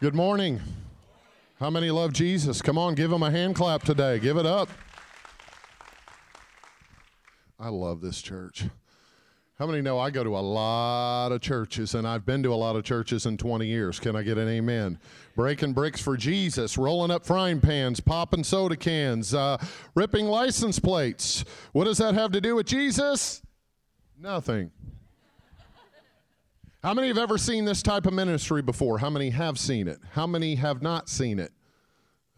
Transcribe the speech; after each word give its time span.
Good 0.00 0.14
morning. 0.14 0.60
How 1.58 1.70
many 1.70 1.90
love 1.90 2.12
Jesus? 2.12 2.62
Come 2.62 2.78
on, 2.78 2.94
give 2.94 3.10
him 3.10 3.24
a 3.24 3.32
hand 3.32 3.56
clap 3.56 3.82
today. 3.82 4.20
Give 4.20 4.36
it 4.36 4.46
up. 4.46 4.68
I 7.58 7.68
love 7.70 8.00
this 8.00 8.22
church. 8.22 8.66
How 9.58 9.66
many 9.66 9.80
know 9.80 9.98
I 9.98 10.10
go 10.10 10.22
to 10.22 10.36
a 10.36 10.38
lot 10.38 11.32
of 11.32 11.40
churches 11.40 11.96
and 11.96 12.06
I've 12.06 12.24
been 12.24 12.44
to 12.44 12.52
a 12.52 12.54
lot 12.54 12.76
of 12.76 12.84
churches 12.84 13.26
in 13.26 13.36
20 13.38 13.66
years? 13.66 13.98
Can 13.98 14.14
I 14.14 14.22
get 14.22 14.38
an 14.38 14.46
amen? 14.46 15.00
Breaking 15.34 15.72
bricks 15.72 16.00
for 16.00 16.16
Jesus, 16.16 16.78
rolling 16.78 17.10
up 17.10 17.26
frying 17.26 17.60
pans, 17.60 17.98
popping 17.98 18.44
soda 18.44 18.76
cans, 18.76 19.34
uh, 19.34 19.58
ripping 19.96 20.26
license 20.26 20.78
plates. 20.78 21.44
What 21.72 21.86
does 21.86 21.98
that 21.98 22.14
have 22.14 22.30
to 22.30 22.40
do 22.40 22.54
with 22.54 22.68
Jesus? 22.68 23.42
Nothing. 24.16 24.70
How 26.82 26.94
many 26.94 27.08
have 27.08 27.18
ever 27.18 27.38
seen 27.38 27.64
this 27.64 27.82
type 27.82 28.06
of 28.06 28.12
ministry 28.12 28.62
before? 28.62 28.98
How 28.98 29.10
many 29.10 29.30
have 29.30 29.58
seen 29.58 29.88
it? 29.88 29.98
How 30.12 30.28
many 30.28 30.54
have 30.54 30.80
not 30.80 31.08
seen 31.08 31.40
it? 31.40 31.50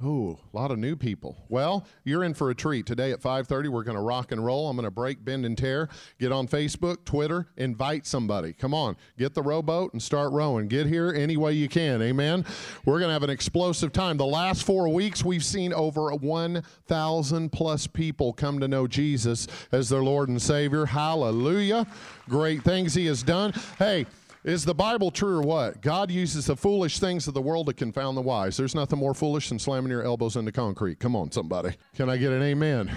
Ooh, 0.03 0.39
a 0.51 0.57
lot 0.57 0.71
of 0.71 0.79
new 0.79 0.97
people. 0.97 1.37
Well, 1.51 1.85
you're 2.05 2.25
in 2.25 2.33
for 2.33 2.48
a 2.48 2.55
treat. 2.55 2.87
Today 2.87 3.12
at 3.12 3.21
5:30, 3.21 3.69
we're 3.69 3.83
going 3.83 3.98
to 3.98 4.03
rock 4.03 4.33
and 4.33 4.43
roll. 4.43 4.71
I'm 4.71 4.77
going 4.77 4.87
to 4.87 4.91
break, 4.91 5.23
bend, 5.23 5.45
and 5.45 5.59
tear. 5.59 5.91
Get 6.19 6.33
on 6.33 6.48
Facebook, 6.48 7.05
Twitter, 7.05 7.48
invite 7.59 8.07
somebody. 8.07 8.55
Come 8.55 8.73
on, 8.73 8.97
get 9.19 9.34
the 9.34 9.43
rowboat 9.43 9.93
and 9.93 10.03
start 10.03 10.33
rowing. 10.33 10.69
Get 10.69 10.87
here 10.87 11.12
any 11.15 11.37
way 11.37 11.53
you 11.53 11.69
can. 11.69 12.01
Amen. 12.01 12.47
We're 12.87 12.98
going 12.98 13.11
to 13.11 13.12
have 13.12 13.23
an 13.23 13.29
explosive 13.29 13.93
time. 13.93 14.17
The 14.17 14.25
last 14.25 14.65
four 14.65 14.89
weeks, 14.89 15.23
we've 15.23 15.45
seen 15.45 15.75
over 15.75 16.15
1,000 16.15 17.53
plus 17.53 17.87
people 17.87 18.33
come 18.33 18.59
to 18.61 18.69
know 18.69 18.87
Jesus 18.87 19.47
as 19.70 19.91
their 19.91 20.03
Lord 20.03 20.31
and 20.31 20.41
Savior. 20.41 20.87
Hallelujah! 20.87 21.87
Great 22.27 22.62
things 22.62 22.95
He 22.95 23.05
has 23.05 23.23
done. 23.23 23.53
Hey. 23.79 24.07
Is 24.43 24.65
the 24.65 24.75
Bible 24.75 25.11
true 25.11 25.37
or 25.37 25.43
what? 25.43 25.83
God 25.83 26.11
uses 26.11 26.47
the 26.47 26.57
foolish 26.57 26.98
things 26.98 27.29
of 27.29 27.35
the 27.35 27.43
world 27.43 27.67
to 27.67 27.75
confound 27.75 28.17
the 28.17 28.23
wise. 28.23 28.57
There's 28.57 28.75
nothing 28.75 28.98
more 28.98 29.12
foolish 29.12 29.51
than 29.51 29.59
slamming 29.59 29.91
your 29.91 30.03
elbows 30.03 30.37
into 30.37 30.51
concrete. 30.51 30.98
Come 30.98 31.15
on, 31.15 31.31
somebody. 31.31 31.77
Can 31.95 32.09
I 32.09 32.17
get 32.17 32.33
an 32.33 32.42
amen? 32.42 32.91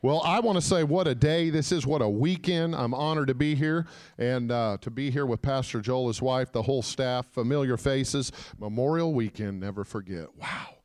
Well, 0.00 0.22
I 0.24 0.38
want 0.38 0.56
to 0.56 0.62
say 0.62 0.84
what 0.84 1.08
a 1.08 1.14
day 1.16 1.50
this 1.50 1.72
is, 1.72 1.84
what 1.84 2.02
a 2.02 2.08
weekend. 2.08 2.76
I'm 2.76 2.94
honored 2.94 3.26
to 3.28 3.34
be 3.34 3.56
here 3.56 3.86
and 4.16 4.52
uh, 4.52 4.76
to 4.82 4.90
be 4.90 5.10
here 5.10 5.26
with 5.26 5.42
Pastor 5.42 5.80
Joel, 5.80 6.06
his 6.06 6.22
wife, 6.22 6.52
the 6.52 6.62
whole 6.62 6.82
staff, 6.82 7.26
familiar 7.32 7.76
faces. 7.76 8.30
Memorial 8.56 9.12
weekend, 9.12 9.58
never 9.58 9.82
forget. 9.82 10.28
Wow, 10.36 10.76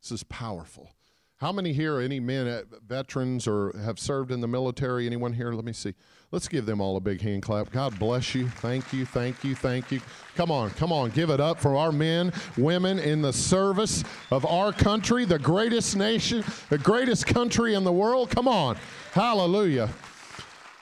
this 0.00 0.12
is 0.12 0.22
powerful. 0.22 0.92
How 1.38 1.50
many 1.50 1.72
here, 1.72 1.98
any 1.98 2.20
men, 2.20 2.46
uh, 2.46 2.62
veterans, 2.86 3.48
or 3.48 3.76
have 3.82 3.98
served 3.98 4.30
in 4.30 4.40
the 4.40 4.46
military? 4.46 5.06
Anyone 5.06 5.32
here? 5.32 5.52
Let 5.52 5.64
me 5.64 5.72
see. 5.72 5.94
Let's 6.32 6.46
give 6.46 6.64
them 6.64 6.80
all 6.80 6.96
a 6.96 7.00
big 7.00 7.20
hand 7.20 7.42
clap. 7.42 7.72
God 7.72 7.98
bless 7.98 8.36
you. 8.36 8.48
Thank 8.48 8.92
you, 8.92 9.04
thank 9.04 9.42
you, 9.42 9.56
thank 9.56 9.90
you. 9.90 10.00
Come 10.36 10.52
on, 10.52 10.70
come 10.70 10.92
on. 10.92 11.10
Give 11.10 11.28
it 11.28 11.40
up 11.40 11.58
for 11.58 11.76
our 11.76 11.90
men, 11.90 12.32
women 12.56 13.00
in 13.00 13.20
the 13.20 13.32
service 13.32 14.04
of 14.30 14.46
our 14.46 14.72
country, 14.72 15.24
the 15.24 15.40
greatest 15.40 15.96
nation, 15.96 16.44
the 16.68 16.78
greatest 16.78 17.26
country 17.26 17.74
in 17.74 17.82
the 17.82 17.92
world. 17.92 18.30
Come 18.30 18.46
on. 18.46 18.76
Hallelujah. 19.12 19.88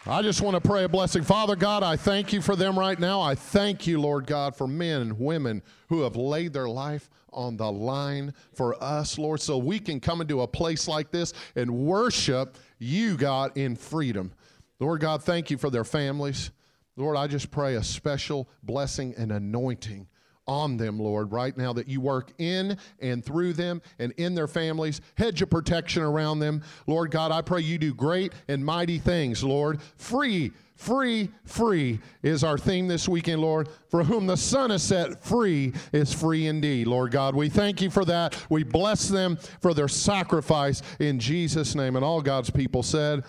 I 0.07 0.21
just 0.21 0.43
want 0.43 0.55
to 0.55 0.61
pray 0.61 0.85
a 0.85 0.89
blessing. 0.89 1.23
Father 1.23 1.57
God, 1.57 1.83
I 1.83 1.97
thank 1.97 2.33
you 2.33 2.43
for 2.43 2.55
them 2.55 2.79
right 2.79 2.99
now. 2.99 3.23
I 3.23 3.35
thank 3.35 3.87
you, 3.87 4.01
Lord 4.01 4.27
God, 4.27 4.55
for 4.55 4.67
men 4.67 5.01
and 5.01 5.19
women 5.19 5.63
who 5.89 6.03
have 6.03 6.17
laid 6.17 6.53
their 6.53 6.69
life 6.69 7.09
on 7.33 7.57
the 7.57 7.71
line 7.71 8.35
for 8.53 8.83
us, 8.83 9.19
Lord, 9.19 9.41
so 9.41 9.57
we 9.57 9.79
can 9.79 9.99
come 9.99 10.21
into 10.21 10.43
a 10.43 10.47
place 10.47 10.89
like 10.89 11.11
this 11.11 11.33
and 11.57 11.71
worship 11.71 12.59
you, 12.79 13.17
God, 13.17 13.57
in 13.57 13.77
freedom. 13.77 14.33
Lord 14.81 15.01
God, 15.01 15.23
thank 15.23 15.51
you 15.51 15.59
for 15.59 15.71
their 15.71 15.85
families. 15.85 16.51
Lord, 16.97 17.17
I 17.17 17.27
just 17.27 17.51
pray 17.51 17.77
a 17.77 17.83
special 17.83 18.49
blessing 18.63 19.15
and 19.17 19.33
anointing 19.33 20.09
on 20.49 20.79
them, 20.79 20.99
Lord, 20.99 21.31
right 21.31 21.57
now 21.57 21.73
that 21.75 21.87
you 21.87 22.01
work 22.01 22.33
in 22.39 22.77
and 23.01 23.25
through 23.25 23.53
them 23.53 23.83
and 23.99 24.13
in 24.17 24.35
their 24.35 24.49
families. 24.49 25.01
Hedge 25.17 25.43
of 25.43 25.51
protection 25.51 26.03
around 26.03 26.41
them. 26.41 26.63
Lord 26.87 27.11
God, 27.11 27.31
I 27.31 27.43
pray 27.43 27.61
you 27.61 27.79
do 27.79 27.95
great 27.95 28.33
and 28.49 28.65
mighty 28.65 28.99
things, 28.99 29.45
Lord. 29.45 29.81
Free, 29.97 30.53
free, 30.75 31.29
free 31.45 32.01
is 32.23 32.43
our 32.43 32.57
theme 32.57 32.89
this 32.89 33.09
weekend, 33.09 33.43
Lord. 33.43 33.69
For 33.89 34.03
whom 34.03 34.27
the 34.27 34.37
Son 34.37 34.71
is 34.71 34.83
set 34.83 35.23
free 35.23 35.75
is 35.93 36.13
free 36.13 36.47
indeed, 36.47 36.87
Lord 36.87 37.13
God. 37.13 37.37
We 37.37 37.51
thank 37.51 37.83
you 37.83 37.91
for 37.91 38.07
that. 38.07 38.35
We 38.49 38.65
bless 38.65 39.07
them 39.07 39.37
for 39.61 39.75
their 39.75 39.89
sacrifice 39.89 40.83
in 40.99 41.21
Jesus' 41.21 41.75
name. 41.75 41.95
And 41.95 42.05
all 42.05 42.23
God's 42.23 42.51
people 42.51 42.83
said, 42.83 43.23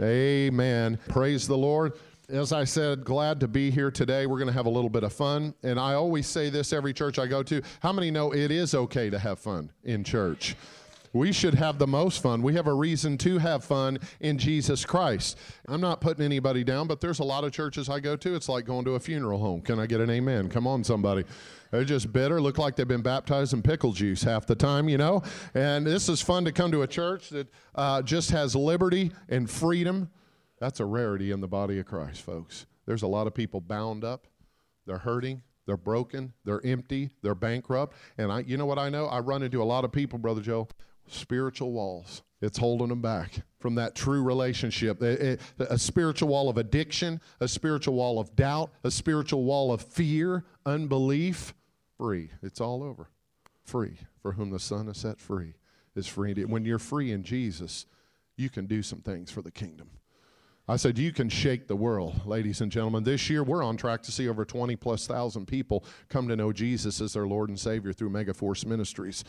Amen. 0.00 0.98
Praise 1.08 1.46
the 1.46 1.56
Lord. 1.56 1.92
As 2.28 2.52
I 2.52 2.64
said, 2.64 3.04
glad 3.04 3.40
to 3.40 3.48
be 3.48 3.70
here 3.70 3.90
today. 3.90 4.26
We're 4.26 4.38
going 4.38 4.46
to 4.46 4.54
have 4.54 4.66
a 4.66 4.70
little 4.70 4.88
bit 4.88 5.04
of 5.04 5.12
fun. 5.12 5.54
And 5.62 5.78
I 5.78 5.94
always 5.94 6.26
say 6.26 6.48
this 6.48 6.72
every 6.72 6.94
church 6.94 7.18
I 7.18 7.26
go 7.26 7.42
to. 7.42 7.60
How 7.80 7.92
many 7.92 8.10
know 8.10 8.32
it 8.32 8.50
is 8.50 8.74
okay 8.74 9.10
to 9.10 9.18
have 9.18 9.38
fun 9.38 9.70
in 9.84 10.02
church? 10.02 10.56
We 11.12 11.32
should 11.32 11.54
have 11.54 11.78
the 11.78 11.86
most 11.86 12.22
fun. 12.22 12.42
We 12.42 12.54
have 12.54 12.66
a 12.66 12.74
reason 12.74 13.18
to 13.18 13.38
have 13.38 13.64
fun 13.64 13.98
in 14.20 14.38
Jesus 14.38 14.84
Christ. 14.84 15.38
I'm 15.68 15.80
not 15.80 16.00
putting 16.00 16.24
anybody 16.24 16.64
down, 16.64 16.86
but 16.86 17.00
there's 17.00 17.18
a 17.18 17.24
lot 17.24 17.44
of 17.44 17.52
churches 17.52 17.88
I 17.88 18.00
go 18.00 18.16
to. 18.16 18.34
It's 18.34 18.48
like 18.48 18.64
going 18.64 18.84
to 18.86 18.94
a 18.94 19.00
funeral 19.00 19.38
home. 19.38 19.60
Can 19.60 19.78
I 19.78 19.86
get 19.86 20.00
an 20.00 20.08
amen? 20.08 20.48
Come 20.48 20.66
on, 20.66 20.84
somebody. 20.84 21.24
They're 21.70 21.84
just 21.84 22.12
bitter, 22.12 22.40
look 22.40 22.58
like 22.58 22.76
they've 22.76 22.86
been 22.86 23.02
baptized 23.02 23.54
in 23.54 23.62
pickle 23.62 23.92
juice 23.92 24.22
half 24.22 24.46
the 24.46 24.54
time, 24.54 24.88
you 24.88 24.98
know? 24.98 25.22
And 25.54 25.86
this 25.86 26.08
is 26.08 26.20
fun 26.20 26.44
to 26.44 26.52
come 26.52 26.70
to 26.72 26.82
a 26.82 26.86
church 26.86 27.30
that 27.30 27.48
uh, 27.74 28.02
just 28.02 28.30
has 28.30 28.54
liberty 28.54 29.10
and 29.28 29.48
freedom. 29.50 30.10
That's 30.60 30.80
a 30.80 30.84
rarity 30.84 31.30
in 31.30 31.40
the 31.40 31.48
body 31.48 31.78
of 31.78 31.86
Christ, 31.86 32.22
folks. 32.22 32.66
There's 32.86 33.02
a 33.02 33.06
lot 33.06 33.26
of 33.26 33.34
people 33.34 33.60
bound 33.60 34.04
up, 34.04 34.26
they're 34.86 34.98
hurting, 34.98 35.42
they're 35.66 35.76
broken, 35.76 36.34
they're 36.44 36.64
empty, 36.64 37.10
they're 37.22 37.34
bankrupt. 37.34 37.96
And 38.18 38.30
I, 38.30 38.40
you 38.40 38.56
know 38.56 38.66
what 38.66 38.78
I 38.78 38.88
know? 38.88 39.06
I 39.06 39.20
run 39.20 39.42
into 39.42 39.62
a 39.62 39.64
lot 39.64 39.84
of 39.84 39.92
people, 39.92 40.18
Brother 40.18 40.40
Joe, 40.40 40.68
spiritual 41.08 41.72
walls. 41.72 42.22
It's 42.40 42.58
holding 42.58 42.88
them 42.88 43.00
back 43.00 43.42
from 43.60 43.76
that 43.76 43.94
true 43.94 44.22
relationship. 44.22 45.00
A, 45.00 45.38
a, 45.60 45.78
spiritual 45.78 46.28
wall 46.28 46.48
of 46.48 46.56
addiction, 46.58 47.20
a 47.40 47.46
spiritual 47.46 47.94
wall 47.94 48.18
of 48.18 48.34
doubt, 48.34 48.70
a 48.82 48.90
spiritual 48.90 49.44
wall 49.44 49.72
of 49.72 49.80
fear, 49.80 50.44
unbelief. 50.66 51.54
Free. 51.98 52.30
It's 52.42 52.60
all 52.60 52.82
over. 52.82 53.08
Free. 53.62 53.98
For 54.20 54.32
whom 54.32 54.50
the 54.50 54.58
Son 54.58 54.88
has 54.88 54.98
set 54.98 55.20
free 55.20 55.54
is 55.94 56.08
free. 56.08 56.34
When 56.44 56.64
you're 56.64 56.80
free 56.80 57.12
in 57.12 57.22
Jesus, 57.22 57.86
you 58.36 58.50
can 58.50 58.66
do 58.66 58.82
some 58.82 59.00
things 59.00 59.30
for 59.30 59.42
the 59.42 59.52
kingdom. 59.52 59.90
I 60.68 60.76
said, 60.76 60.96
you 60.96 61.12
can 61.12 61.28
shake 61.28 61.66
the 61.66 61.76
world, 61.76 62.24
ladies 62.24 62.60
and 62.60 62.70
gentlemen. 62.70 63.02
This 63.02 63.28
year, 63.28 63.42
we're 63.42 63.64
on 63.64 63.76
track 63.76 64.02
to 64.04 64.12
see 64.12 64.28
over 64.28 64.44
20 64.44 64.76
plus 64.76 65.06
thousand 65.06 65.46
people 65.46 65.84
come 66.08 66.28
to 66.28 66.36
know 66.36 66.52
Jesus 66.52 67.00
as 67.00 67.14
their 67.14 67.26
Lord 67.26 67.48
and 67.48 67.58
Savior 67.58 67.92
through 67.92 68.10
Megaforce 68.10 68.64
Ministries. 68.64 69.24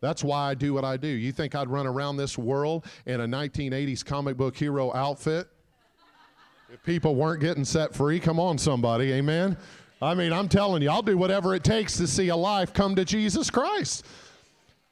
That's 0.00 0.22
why 0.22 0.50
I 0.50 0.54
do 0.54 0.74
what 0.74 0.84
I 0.84 0.96
do. 0.96 1.08
You 1.08 1.32
think 1.32 1.54
I'd 1.54 1.68
run 1.68 1.86
around 1.86 2.16
this 2.16 2.38
world 2.38 2.86
in 3.06 3.20
a 3.20 3.26
1980s 3.26 4.04
comic 4.04 4.36
book 4.36 4.56
hero 4.56 4.94
outfit? 4.94 5.48
If 6.72 6.82
people 6.82 7.14
weren't 7.14 7.40
getting 7.40 7.64
set 7.64 7.94
free, 7.94 8.20
come 8.20 8.38
on, 8.38 8.58
somebody, 8.58 9.12
amen? 9.12 9.56
I 10.00 10.14
mean, 10.14 10.32
I'm 10.32 10.48
telling 10.48 10.82
you, 10.82 10.90
I'll 10.90 11.02
do 11.02 11.16
whatever 11.16 11.54
it 11.54 11.64
takes 11.64 11.96
to 11.96 12.06
see 12.06 12.28
a 12.28 12.36
life 12.36 12.72
come 12.72 12.94
to 12.96 13.04
Jesus 13.04 13.50
Christ. 13.50 14.04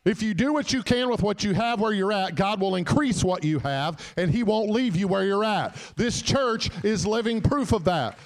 If 0.04 0.22
you 0.22 0.34
do 0.34 0.52
what 0.52 0.72
you 0.72 0.82
can 0.82 1.10
with 1.10 1.22
what 1.22 1.44
you 1.44 1.52
have 1.52 1.80
where 1.80 1.92
you're 1.92 2.12
at, 2.12 2.34
God 2.34 2.60
will 2.60 2.76
increase 2.76 3.22
what 3.22 3.44
you 3.44 3.58
have 3.58 4.14
and 4.16 4.30
He 4.30 4.42
won't 4.42 4.70
leave 4.70 4.96
you 4.96 5.08
where 5.08 5.24
you're 5.24 5.44
at. 5.44 5.76
This 5.96 6.22
church 6.22 6.70
is 6.84 7.06
living 7.06 7.40
proof 7.40 7.72
of 7.72 7.84
that. 7.84 8.18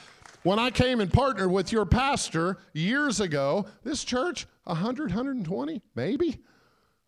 When 0.43 0.59
I 0.59 0.71
came 0.71 1.01
and 1.01 1.13
partnered 1.13 1.51
with 1.51 1.73
your 1.73 1.85
pastor 1.85 2.59
years 2.73 3.21
ago, 3.21 3.67
this 3.83 4.05
church, 4.05 4.47
100, 4.65 5.11
120, 5.11 5.83
maybe? 5.95 6.39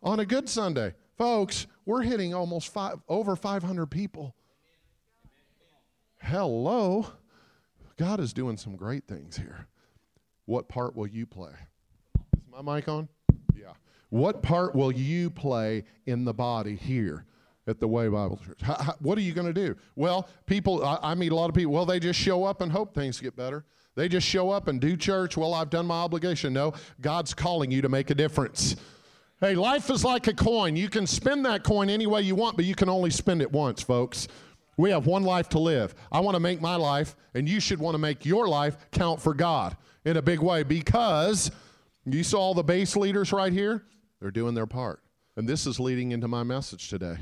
On 0.03 0.21
a 0.21 0.27
good 0.27 0.49
Sunday. 0.49 0.95
Folks, 1.17 1.67
we're 1.87 2.03
hitting 2.03 2.35
almost 2.35 2.73
five, 2.73 2.99
over 3.09 3.37
500 3.37 3.87
people. 3.87 4.35
Hello. 6.21 7.07
God 7.97 8.21
is 8.21 8.33
doing 8.33 8.57
some 8.57 8.77
great 8.77 9.07
things 9.07 9.37
here. 9.37 9.67
What 10.47 10.69
part 10.69 10.97
will 10.97 11.07
you 11.07 11.27
play? 11.27 11.53
Is 12.37 12.43
my 12.51 12.75
mic 12.75 12.89
on? 12.89 13.09
Yeah. 13.55 13.73
What 14.11 14.43
part 14.43 14.75
will 14.75 14.93
you 14.93 15.31
play 15.31 15.85
in 16.07 16.25
the 16.25 16.35
body 16.35 16.77
here 16.77 17.25
at 17.67 17.81
the 17.81 17.87
Way 17.87 18.09
Bible 18.09 18.41
Church? 18.45 18.61
How, 18.63 18.75
how, 18.75 18.95
what 19.01 19.19
are 19.19 19.23
you 19.23 19.33
going 19.33 19.53
to 19.53 19.53
do? 19.53 19.77
Well, 19.95 20.29
people, 20.47 20.85
I, 20.85 20.99
I 21.03 21.15
meet 21.15 21.33
a 21.33 21.35
lot 21.35 21.49
of 21.49 21.55
people, 21.55 21.73
well, 21.73 21.87
they 21.87 22.01
just 22.01 22.19
show 22.19 22.45
up 22.45 22.61
and 22.61 22.73
hope 22.73 22.95
things 22.95 23.21
get 23.21 23.37
better. 23.37 23.65
They 23.95 24.09
just 24.09 24.27
show 24.27 24.51
up 24.51 24.69
and 24.69 24.81
do 24.81 24.97
church. 24.97 25.37
Well, 25.37 25.55
I've 25.55 25.71
done 25.71 25.87
my 25.87 25.97
obligation. 25.97 26.53
No, 26.53 26.73
God's 27.01 27.35
calling 27.35 27.71
you 27.71 27.83
to 27.83 27.89
make 27.89 28.11
a 28.11 28.15
difference. 28.15 28.77
Hey, 29.43 29.57
life 29.57 29.91
is 29.91 30.05
like 30.05 30.29
a 30.29 30.35
coin. 30.35 30.77
You 30.77 30.89
can 30.89 31.05
spend 31.05 31.45
that 31.47 31.65
coin 31.65 31.91
any 31.91 32.07
way 32.07 32.23
you 32.23 32.37
want, 32.37 32.55
but 32.55 32.65
you 32.65 32.77
can 32.77 32.89
only 32.89 33.11
spend 33.11 33.43
it 33.43 33.51
once, 33.51 33.83
folks. 33.83 34.29
We 34.77 34.91
have 34.91 35.07
one 35.07 35.25
life 35.25 35.49
to 35.49 35.59
live. 35.59 35.97
I 36.13 36.21
want 36.21 36.37
to 36.37 36.41
make 36.41 36.61
my 36.61 36.77
life, 36.77 37.17
and 37.35 37.49
you 37.49 37.59
should 37.59 37.81
want 37.81 37.95
to 37.95 37.99
make 37.99 38.25
your 38.25 38.47
life 38.47 38.77
count 38.93 39.21
for 39.21 39.35
God 39.35 39.77
in 40.05 40.17
a 40.17 40.23
big 40.23 40.39
way 40.39 40.63
because 40.63 41.51
you 42.05 42.23
saw 42.23 42.55
the 42.55 42.63
base 42.63 42.95
leaders 42.95 43.33
right 43.33 43.53
here. 43.53 43.83
They're 44.21 44.31
doing 44.31 44.55
their 44.55 44.69
part. 44.69 45.03
And 45.35 45.49
this 45.49 45.67
is 45.67 45.81
leading 45.81 46.13
into 46.13 46.29
my 46.29 46.45
message 46.45 46.89
today. 46.89 47.17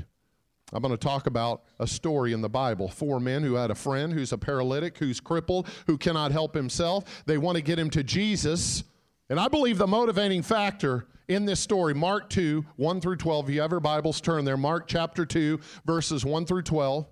I'm 0.71 0.83
going 0.83 0.93
to 0.93 0.97
talk 0.97 1.25
about 1.25 1.63
a 1.79 1.87
story 1.87 2.33
in 2.33 2.41
the 2.41 2.49
Bible. 2.49 2.87
Four 2.87 3.19
men 3.19 3.41
who 3.41 3.55
had 3.55 3.71
a 3.71 3.75
friend 3.75 4.13
who's 4.13 4.31
a 4.31 4.37
paralytic, 4.37 4.99
who's 4.99 5.19
crippled, 5.19 5.69
who 5.87 5.97
cannot 5.97 6.31
help 6.31 6.53
himself. 6.53 7.23
They 7.25 7.39
want 7.39 7.55
to 7.55 7.63
get 7.63 7.79
him 7.79 7.89
to 7.89 8.03
Jesus 8.03 8.83
And 9.31 9.39
I 9.39 9.47
believe 9.47 9.77
the 9.77 9.87
motivating 9.87 10.41
factor 10.41 11.07
in 11.29 11.45
this 11.45 11.61
story, 11.61 11.93
Mark 11.93 12.29
2, 12.29 12.65
1 12.75 12.99
through 12.99 13.15
12, 13.15 13.47
if 13.47 13.55
you 13.55 13.61
have 13.61 13.71
your 13.71 13.79
Bibles, 13.79 14.19
turn 14.19 14.43
there. 14.43 14.57
Mark 14.57 14.89
chapter 14.89 15.25
2, 15.25 15.57
verses 15.85 16.25
1 16.25 16.45
through 16.45 16.63
12. 16.63 17.07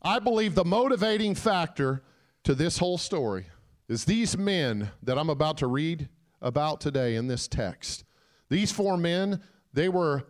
I 0.00 0.18
believe 0.18 0.54
the 0.54 0.64
motivating 0.64 1.34
factor 1.34 2.02
to 2.44 2.54
this 2.54 2.78
whole 2.78 2.96
story 2.96 3.48
is 3.86 4.06
these 4.06 4.34
men 4.38 4.90
that 5.02 5.18
I'm 5.18 5.28
about 5.28 5.58
to 5.58 5.66
read 5.66 6.08
about 6.40 6.80
today 6.80 7.16
in 7.16 7.26
this 7.26 7.46
text. 7.46 8.04
These 8.48 8.72
four 8.72 8.96
men, 8.96 9.42
they 9.74 9.90
were, 9.90 10.24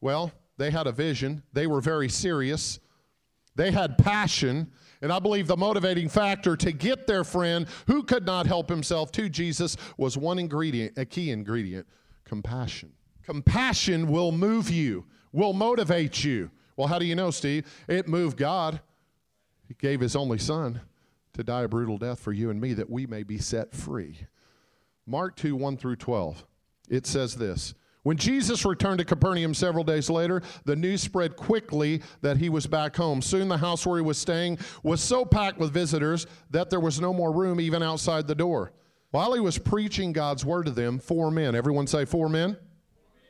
well, 0.00 0.32
they 0.56 0.70
had 0.70 0.86
a 0.86 0.92
vision, 0.92 1.42
they 1.52 1.66
were 1.66 1.82
very 1.82 2.08
serious, 2.08 2.80
they 3.58 3.72
had 3.72 3.98
passion. 3.98 4.70
And 5.02 5.12
I 5.12 5.18
believe 5.18 5.48
the 5.48 5.56
motivating 5.56 6.08
factor 6.08 6.56
to 6.56 6.72
get 6.72 7.06
their 7.06 7.24
friend 7.24 7.66
who 7.88 8.04
could 8.04 8.24
not 8.24 8.46
help 8.46 8.70
himself 8.70 9.12
to 9.12 9.28
Jesus 9.28 9.76
was 9.96 10.16
one 10.16 10.38
ingredient, 10.38 10.96
a 10.96 11.04
key 11.04 11.30
ingredient 11.30 11.86
compassion. 12.24 12.92
Compassion 13.24 14.08
will 14.08 14.32
move 14.32 14.70
you, 14.70 15.04
will 15.32 15.52
motivate 15.52 16.24
you. 16.24 16.50
Well, 16.76 16.86
how 16.86 17.00
do 17.00 17.04
you 17.04 17.16
know, 17.16 17.32
Steve? 17.32 17.66
It 17.88 18.06
moved 18.06 18.38
God. 18.38 18.80
He 19.66 19.74
gave 19.74 20.00
his 20.00 20.14
only 20.14 20.38
son 20.38 20.80
to 21.34 21.42
die 21.42 21.62
a 21.62 21.68
brutal 21.68 21.98
death 21.98 22.20
for 22.20 22.32
you 22.32 22.50
and 22.50 22.60
me 22.60 22.74
that 22.74 22.88
we 22.88 23.06
may 23.06 23.24
be 23.24 23.38
set 23.38 23.74
free. 23.74 24.18
Mark 25.04 25.34
2 25.34 25.56
1 25.56 25.76
through 25.76 25.96
12. 25.96 26.46
It 26.88 27.06
says 27.06 27.34
this 27.34 27.74
When 28.08 28.16
Jesus 28.16 28.64
returned 28.64 29.00
to 29.00 29.04
Capernaum 29.04 29.52
several 29.52 29.84
days 29.84 30.08
later, 30.08 30.40
the 30.64 30.74
news 30.74 31.02
spread 31.02 31.36
quickly 31.36 32.00
that 32.22 32.38
he 32.38 32.48
was 32.48 32.66
back 32.66 32.96
home. 32.96 33.20
Soon 33.20 33.48
the 33.48 33.58
house 33.58 33.84
where 33.84 33.98
he 33.98 34.02
was 34.02 34.16
staying 34.16 34.56
was 34.82 35.02
so 35.02 35.26
packed 35.26 35.58
with 35.58 35.74
visitors 35.74 36.26
that 36.48 36.70
there 36.70 36.80
was 36.80 37.02
no 37.02 37.12
more 37.12 37.30
room 37.30 37.60
even 37.60 37.82
outside 37.82 38.26
the 38.26 38.34
door. 38.34 38.72
While 39.10 39.34
he 39.34 39.40
was 39.40 39.58
preaching 39.58 40.14
God's 40.14 40.42
word 40.42 40.64
to 40.64 40.72
them, 40.72 40.98
four 40.98 41.30
men, 41.30 41.54
everyone 41.54 41.86
say 41.86 42.06
four 42.06 42.30
men, 42.30 42.56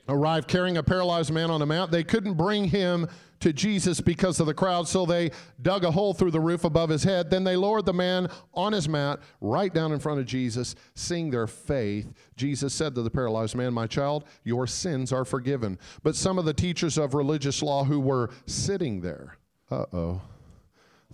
arrived 0.08 0.46
carrying 0.46 0.76
a 0.76 0.82
paralyzed 0.84 1.32
man 1.32 1.50
on 1.50 1.60
a 1.60 1.66
mat. 1.66 1.90
They 1.90 2.04
couldn't 2.04 2.34
bring 2.34 2.66
him 2.66 3.08
to 3.40 3.52
Jesus 3.52 4.00
because 4.00 4.40
of 4.40 4.46
the 4.46 4.54
crowd, 4.54 4.88
so 4.88 5.06
they 5.06 5.30
dug 5.62 5.84
a 5.84 5.90
hole 5.90 6.14
through 6.14 6.30
the 6.30 6.40
roof 6.40 6.64
above 6.64 6.90
his 6.90 7.04
head. 7.04 7.30
Then 7.30 7.44
they 7.44 7.56
lowered 7.56 7.86
the 7.86 7.92
man 7.92 8.28
on 8.54 8.72
his 8.72 8.88
mat 8.88 9.20
right 9.40 9.72
down 9.72 9.92
in 9.92 10.00
front 10.00 10.20
of 10.20 10.26
Jesus, 10.26 10.74
seeing 10.94 11.30
their 11.30 11.46
faith. 11.46 12.12
Jesus 12.36 12.74
said 12.74 12.94
to 12.94 13.02
the 13.02 13.10
paralyzed 13.10 13.54
man, 13.54 13.72
My 13.72 13.86
child, 13.86 14.24
your 14.44 14.66
sins 14.66 15.12
are 15.12 15.24
forgiven. 15.24 15.78
But 16.02 16.16
some 16.16 16.38
of 16.38 16.44
the 16.44 16.54
teachers 16.54 16.98
of 16.98 17.14
religious 17.14 17.62
law 17.62 17.84
who 17.84 18.00
were 18.00 18.30
sitting 18.46 19.00
there, 19.00 19.36
uh 19.70 19.84
oh, 19.92 20.22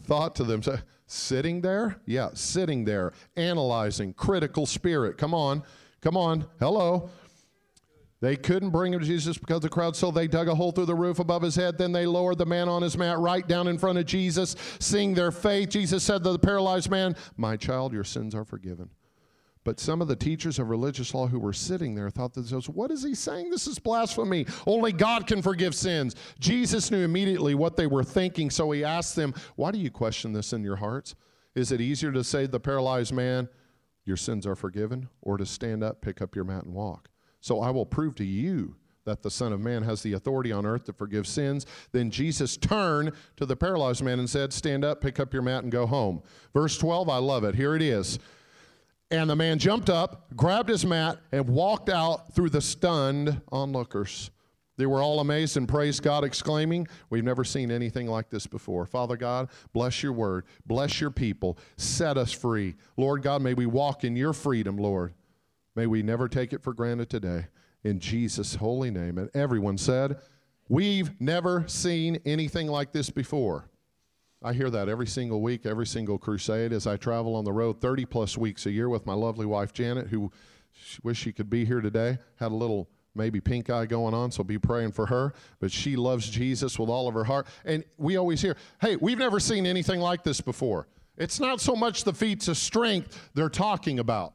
thought 0.04 0.34
to 0.36 0.44
themselves, 0.44 0.82
Sitting 1.06 1.60
there? 1.60 2.00
Yeah, 2.06 2.30
sitting 2.34 2.84
there, 2.84 3.12
analyzing, 3.36 4.14
critical 4.14 4.64
spirit. 4.64 5.18
Come 5.18 5.34
on, 5.34 5.62
come 6.00 6.16
on, 6.16 6.46
hello. 6.58 7.10
They 8.24 8.36
couldn't 8.36 8.70
bring 8.70 8.94
him 8.94 9.00
to 9.00 9.06
Jesus 9.06 9.36
because 9.36 9.56
of 9.56 9.62
the 9.62 9.68
crowd, 9.68 9.94
so 9.94 10.10
they 10.10 10.26
dug 10.26 10.48
a 10.48 10.54
hole 10.54 10.72
through 10.72 10.86
the 10.86 10.94
roof 10.94 11.18
above 11.18 11.42
his 11.42 11.54
head. 11.54 11.76
Then 11.76 11.92
they 11.92 12.06
lowered 12.06 12.38
the 12.38 12.46
man 12.46 12.70
on 12.70 12.80
his 12.80 12.96
mat 12.96 13.18
right 13.18 13.46
down 13.46 13.68
in 13.68 13.76
front 13.76 13.98
of 13.98 14.06
Jesus, 14.06 14.56
seeing 14.78 15.12
their 15.12 15.30
faith. 15.30 15.68
Jesus 15.68 16.02
said 16.02 16.24
to 16.24 16.32
the 16.32 16.38
paralyzed 16.38 16.88
man, 16.88 17.16
My 17.36 17.58
child, 17.58 17.92
your 17.92 18.02
sins 18.02 18.34
are 18.34 18.46
forgiven. 18.46 18.88
But 19.62 19.78
some 19.78 20.00
of 20.00 20.08
the 20.08 20.16
teachers 20.16 20.58
of 20.58 20.70
religious 20.70 21.12
law 21.12 21.26
who 21.26 21.38
were 21.38 21.52
sitting 21.52 21.94
there 21.94 22.08
thought 22.08 22.32
to 22.32 22.40
themselves, 22.40 22.66
What 22.66 22.90
is 22.90 23.04
he 23.04 23.14
saying? 23.14 23.50
This 23.50 23.66
is 23.66 23.78
blasphemy. 23.78 24.46
Only 24.66 24.92
God 24.92 25.26
can 25.26 25.42
forgive 25.42 25.74
sins. 25.74 26.16
Jesus 26.40 26.90
knew 26.90 27.04
immediately 27.04 27.54
what 27.54 27.76
they 27.76 27.86
were 27.86 28.04
thinking, 28.04 28.48
so 28.48 28.70
he 28.70 28.84
asked 28.84 29.16
them, 29.16 29.34
Why 29.56 29.70
do 29.70 29.76
you 29.76 29.90
question 29.90 30.32
this 30.32 30.54
in 30.54 30.64
your 30.64 30.76
hearts? 30.76 31.14
Is 31.54 31.72
it 31.72 31.82
easier 31.82 32.10
to 32.12 32.24
say 32.24 32.46
to 32.46 32.52
the 32.52 32.58
paralyzed 32.58 33.12
man, 33.12 33.50
Your 34.06 34.16
sins 34.16 34.46
are 34.46 34.56
forgiven, 34.56 35.10
or 35.20 35.36
to 35.36 35.44
stand 35.44 35.84
up, 35.84 36.00
pick 36.00 36.22
up 36.22 36.34
your 36.34 36.46
mat, 36.46 36.64
and 36.64 36.72
walk? 36.72 37.10
So 37.44 37.60
I 37.60 37.68
will 37.68 37.84
prove 37.84 38.14
to 38.14 38.24
you 38.24 38.74
that 39.04 39.20
the 39.20 39.30
Son 39.30 39.52
of 39.52 39.60
Man 39.60 39.82
has 39.82 40.02
the 40.02 40.14
authority 40.14 40.50
on 40.50 40.64
earth 40.64 40.84
to 40.84 40.94
forgive 40.94 41.26
sins. 41.26 41.66
Then 41.92 42.10
Jesus 42.10 42.56
turned 42.56 43.12
to 43.36 43.44
the 43.44 43.54
paralyzed 43.54 44.02
man 44.02 44.18
and 44.18 44.30
said, 44.30 44.50
Stand 44.50 44.82
up, 44.82 45.02
pick 45.02 45.20
up 45.20 45.34
your 45.34 45.42
mat, 45.42 45.62
and 45.62 45.70
go 45.70 45.84
home. 45.84 46.22
Verse 46.54 46.78
12, 46.78 47.10
I 47.10 47.18
love 47.18 47.44
it. 47.44 47.54
Here 47.54 47.76
it 47.76 47.82
is. 47.82 48.18
And 49.10 49.28
the 49.28 49.36
man 49.36 49.58
jumped 49.58 49.90
up, 49.90 50.34
grabbed 50.34 50.70
his 50.70 50.86
mat, 50.86 51.18
and 51.32 51.46
walked 51.46 51.90
out 51.90 52.32
through 52.32 52.48
the 52.48 52.62
stunned 52.62 53.42
onlookers. 53.52 54.30
They 54.78 54.86
were 54.86 55.02
all 55.02 55.20
amazed 55.20 55.58
and 55.58 55.68
praised 55.68 56.02
God, 56.02 56.24
exclaiming, 56.24 56.88
We've 57.10 57.22
never 57.22 57.44
seen 57.44 57.70
anything 57.70 58.06
like 58.06 58.30
this 58.30 58.46
before. 58.46 58.86
Father 58.86 59.18
God, 59.18 59.50
bless 59.74 60.02
your 60.02 60.14
word. 60.14 60.46
Bless 60.64 60.98
your 60.98 61.10
people. 61.10 61.58
Set 61.76 62.16
us 62.16 62.32
free. 62.32 62.76
Lord 62.96 63.22
God, 63.22 63.42
may 63.42 63.52
we 63.52 63.66
walk 63.66 64.02
in 64.02 64.16
your 64.16 64.32
freedom, 64.32 64.78
Lord. 64.78 65.12
May 65.74 65.86
we 65.86 66.02
never 66.02 66.28
take 66.28 66.52
it 66.52 66.62
for 66.62 66.72
granted 66.72 67.10
today. 67.10 67.46
In 67.82 67.98
Jesus' 67.98 68.54
holy 68.54 68.90
name. 68.90 69.18
And 69.18 69.28
everyone 69.34 69.78
said, 69.78 70.18
We've 70.68 71.20
never 71.20 71.64
seen 71.68 72.18
anything 72.24 72.68
like 72.68 72.92
this 72.92 73.10
before. 73.10 73.68
I 74.42 74.52
hear 74.52 74.70
that 74.70 74.88
every 74.88 75.06
single 75.06 75.42
week, 75.42 75.66
every 75.66 75.86
single 75.86 76.18
crusade 76.18 76.72
as 76.72 76.86
I 76.86 76.96
travel 76.96 77.36
on 77.36 77.44
the 77.44 77.52
road 77.52 77.80
30 77.80 78.06
plus 78.06 78.38
weeks 78.38 78.66
a 78.66 78.70
year 78.70 78.88
with 78.88 79.04
my 79.04 79.14
lovely 79.14 79.46
wife 79.46 79.72
Janet, 79.72 80.08
who 80.08 80.30
wish 81.02 81.18
she 81.18 81.32
could 81.32 81.50
be 81.50 81.64
here 81.64 81.80
today. 81.80 82.18
Had 82.36 82.52
a 82.52 82.54
little 82.54 82.88
maybe 83.14 83.40
pink 83.40 83.70
eye 83.70 83.86
going 83.86 84.14
on, 84.14 84.30
so 84.30 84.42
be 84.42 84.58
praying 84.58 84.92
for 84.92 85.06
her. 85.06 85.34
But 85.60 85.70
she 85.70 85.96
loves 85.96 86.28
Jesus 86.28 86.78
with 86.78 86.88
all 86.88 87.08
of 87.08 87.14
her 87.14 87.24
heart. 87.24 87.46
And 87.64 87.84
we 87.96 88.16
always 88.16 88.40
hear, 88.40 88.56
hey, 88.80 88.96
we've 88.96 89.18
never 89.18 89.40
seen 89.40 89.66
anything 89.66 90.00
like 90.00 90.24
this 90.24 90.40
before. 90.40 90.88
It's 91.16 91.38
not 91.38 91.60
so 91.60 91.76
much 91.76 92.04
the 92.04 92.12
feats 92.12 92.48
of 92.48 92.56
strength 92.56 93.30
they're 93.34 93.48
talking 93.48 93.98
about. 93.98 94.34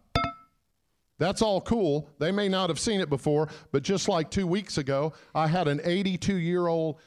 That's 1.19 1.42
all 1.42 1.62
cool. 1.62 2.10
They 2.18 2.31
may 2.31 2.48
not 2.48 2.69
have 2.69 2.80
seen 2.80 3.01
it 3.01 3.10
before, 3.10 3.50
but 3.71 3.83
just 3.83 4.07
like 4.07 4.31
two 4.31 4.48
weeks 4.48 4.77
ago, 4.77 5.13
I 5.36 5.48
had 5.48 5.68
an 5.68 5.81
82 5.83 6.33
year 6.36 6.68
old 6.68 6.98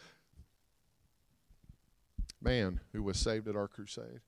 man 2.41 2.81
who 2.93 3.03
was 3.03 3.19
saved 3.19 3.49
at 3.49 3.57
our 3.57 3.69
crusade. 3.69 4.21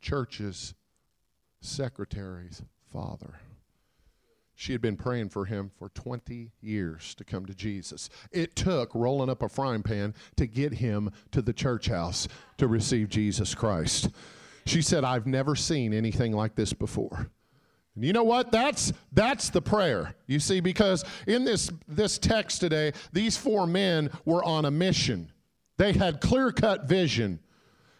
Church's 0.00 0.74
secretary's 1.60 2.62
father. 2.92 3.38
She 4.56 4.72
had 4.72 4.80
been 4.80 4.96
praying 4.96 5.30
for 5.30 5.44
him 5.44 5.70
for 5.78 5.88
20 5.88 6.52
years 6.60 7.14
to 7.16 7.24
come 7.24 7.46
to 7.46 7.54
Jesus. 7.54 8.10
It 8.32 8.54
took 8.54 8.94
rolling 8.94 9.30
up 9.30 9.42
a 9.42 9.48
frying 9.48 9.82
pan 9.82 10.14
to 10.36 10.46
get 10.46 10.74
him 10.74 11.10
to 11.30 11.42
the 11.42 11.52
church 11.52 11.86
house 11.86 12.28
to 12.58 12.66
receive 12.66 13.08
Jesus 13.08 13.54
Christ. 13.54 14.10
She 14.66 14.82
said, 14.82 15.04
I've 15.04 15.26
never 15.26 15.56
seen 15.56 15.92
anything 15.92 16.32
like 16.32 16.54
this 16.54 16.72
before. 16.72 17.30
And 17.94 18.04
you 18.04 18.12
know 18.12 18.24
what? 18.24 18.50
That's 18.50 18.92
that's 19.12 19.50
the 19.50 19.60
prayer. 19.60 20.14
You 20.26 20.40
see, 20.40 20.60
because 20.60 21.04
in 21.26 21.44
this 21.44 21.70
this 21.86 22.18
text 22.18 22.60
today, 22.60 22.92
these 23.12 23.36
four 23.36 23.66
men 23.66 24.10
were 24.24 24.42
on 24.44 24.64
a 24.64 24.70
mission. 24.70 25.30
They 25.78 25.92
had 25.92 26.20
clear-cut 26.20 26.88
vision. 26.88 27.40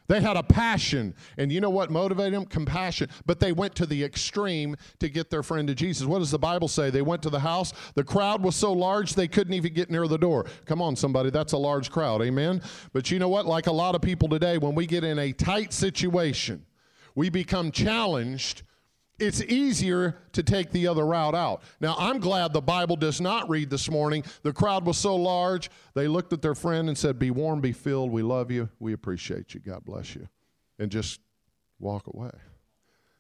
They 0.09 0.21
had 0.21 0.37
a 0.37 0.43
passion. 0.43 1.15
And 1.39 1.51
you 1.51 1.61
know 1.61 1.71
what 1.71 1.91
motivated 1.91 2.35
them? 2.35 2.45
Compassion. 2.45 3.09
But 3.25 3.41
they 3.41 3.53
went 3.53 3.75
to 3.77 3.87
the 3.87 4.05
extreme 4.05 4.77
to 4.99 5.09
get 5.09 5.31
their 5.31 5.43
friend 5.43 5.67
to 5.69 5.75
Jesus. 5.75 6.07
What 6.07 6.19
does 6.19 6.31
the 6.31 6.39
Bible 6.39 6.69
say? 6.69 6.91
They 6.91 7.03
went 7.03 7.23
to 7.23 7.31
the 7.31 7.41
house. 7.41 7.73
The 7.95 8.05
crowd 8.05 8.43
was 8.43 8.55
so 8.55 8.73
large 8.73 9.15
they 9.15 9.29
couldn't 9.29 9.55
even 9.55 9.73
get 9.73 9.91
near 9.91 10.07
the 10.07 10.19
door. 10.19 10.47
Come 10.67 10.83
on, 10.83 10.97
somebody. 10.97 11.31
That's 11.31 11.53
a 11.53 11.59
large 11.59 11.91
crowd. 11.91 12.21
Amen. 12.21 12.61
But 12.93 13.11
you 13.11 13.19
know 13.19 13.29
what? 13.29 13.47
Like 13.47 13.69
a 13.69 13.73
lot 13.73 13.95
of 13.95 14.03
people 14.03 14.29
today, 14.29 14.59
when 14.59 14.75
we 14.75 14.87
get 14.87 15.03
in 15.03 15.19
a 15.19 15.33
tight 15.33 15.73
situation, 15.73 16.67
we 17.15 17.31
become 17.31 17.71
challenged 17.71 18.65
it's 19.19 19.43
easier 19.43 20.17
to 20.33 20.43
take 20.43 20.71
the 20.71 20.87
other 20.87 21.07
route 21.07 21.35
out. 21.35 21.63
Now, 21.81 21.95
I'm 21.99 22.19
glad 22.19 22.53
the 22.53 22.61
Bible 22.61 22.97
does 22.97 23.21
not 23.21 23.49
read 23.49 23.71
this 23.71 23.91
morning. 23.91 24.25
The 24.43 24.53
crowd 24.53 24.85
was 24.85 24.99
so 24.99 25.15
large, 25.17 25.71
they 25.95 26.09
looked 26.09 26.33
at 26.33 26.43
their 26.43 26.55
friend 26.55 26.89
and 26.89 26.97
said, 26.97 27.19
Be 27.19 27.31
warm, 27.31 27.61
be 27.61 27.73
filled. 27.73 28.11
We 28.11 28.23
love 28.23 28.51
you. 28.51 28.69
We 28.79 28.93
appreciate 28.93 29.55
you. 29.55 29.61
God 29.61 29.85
bless 29.85 30.15
you. 30.15 30.29
And 30.79 30.91
just 30.91 31.21
walk 31.79 32.07
away. 32.07 32.31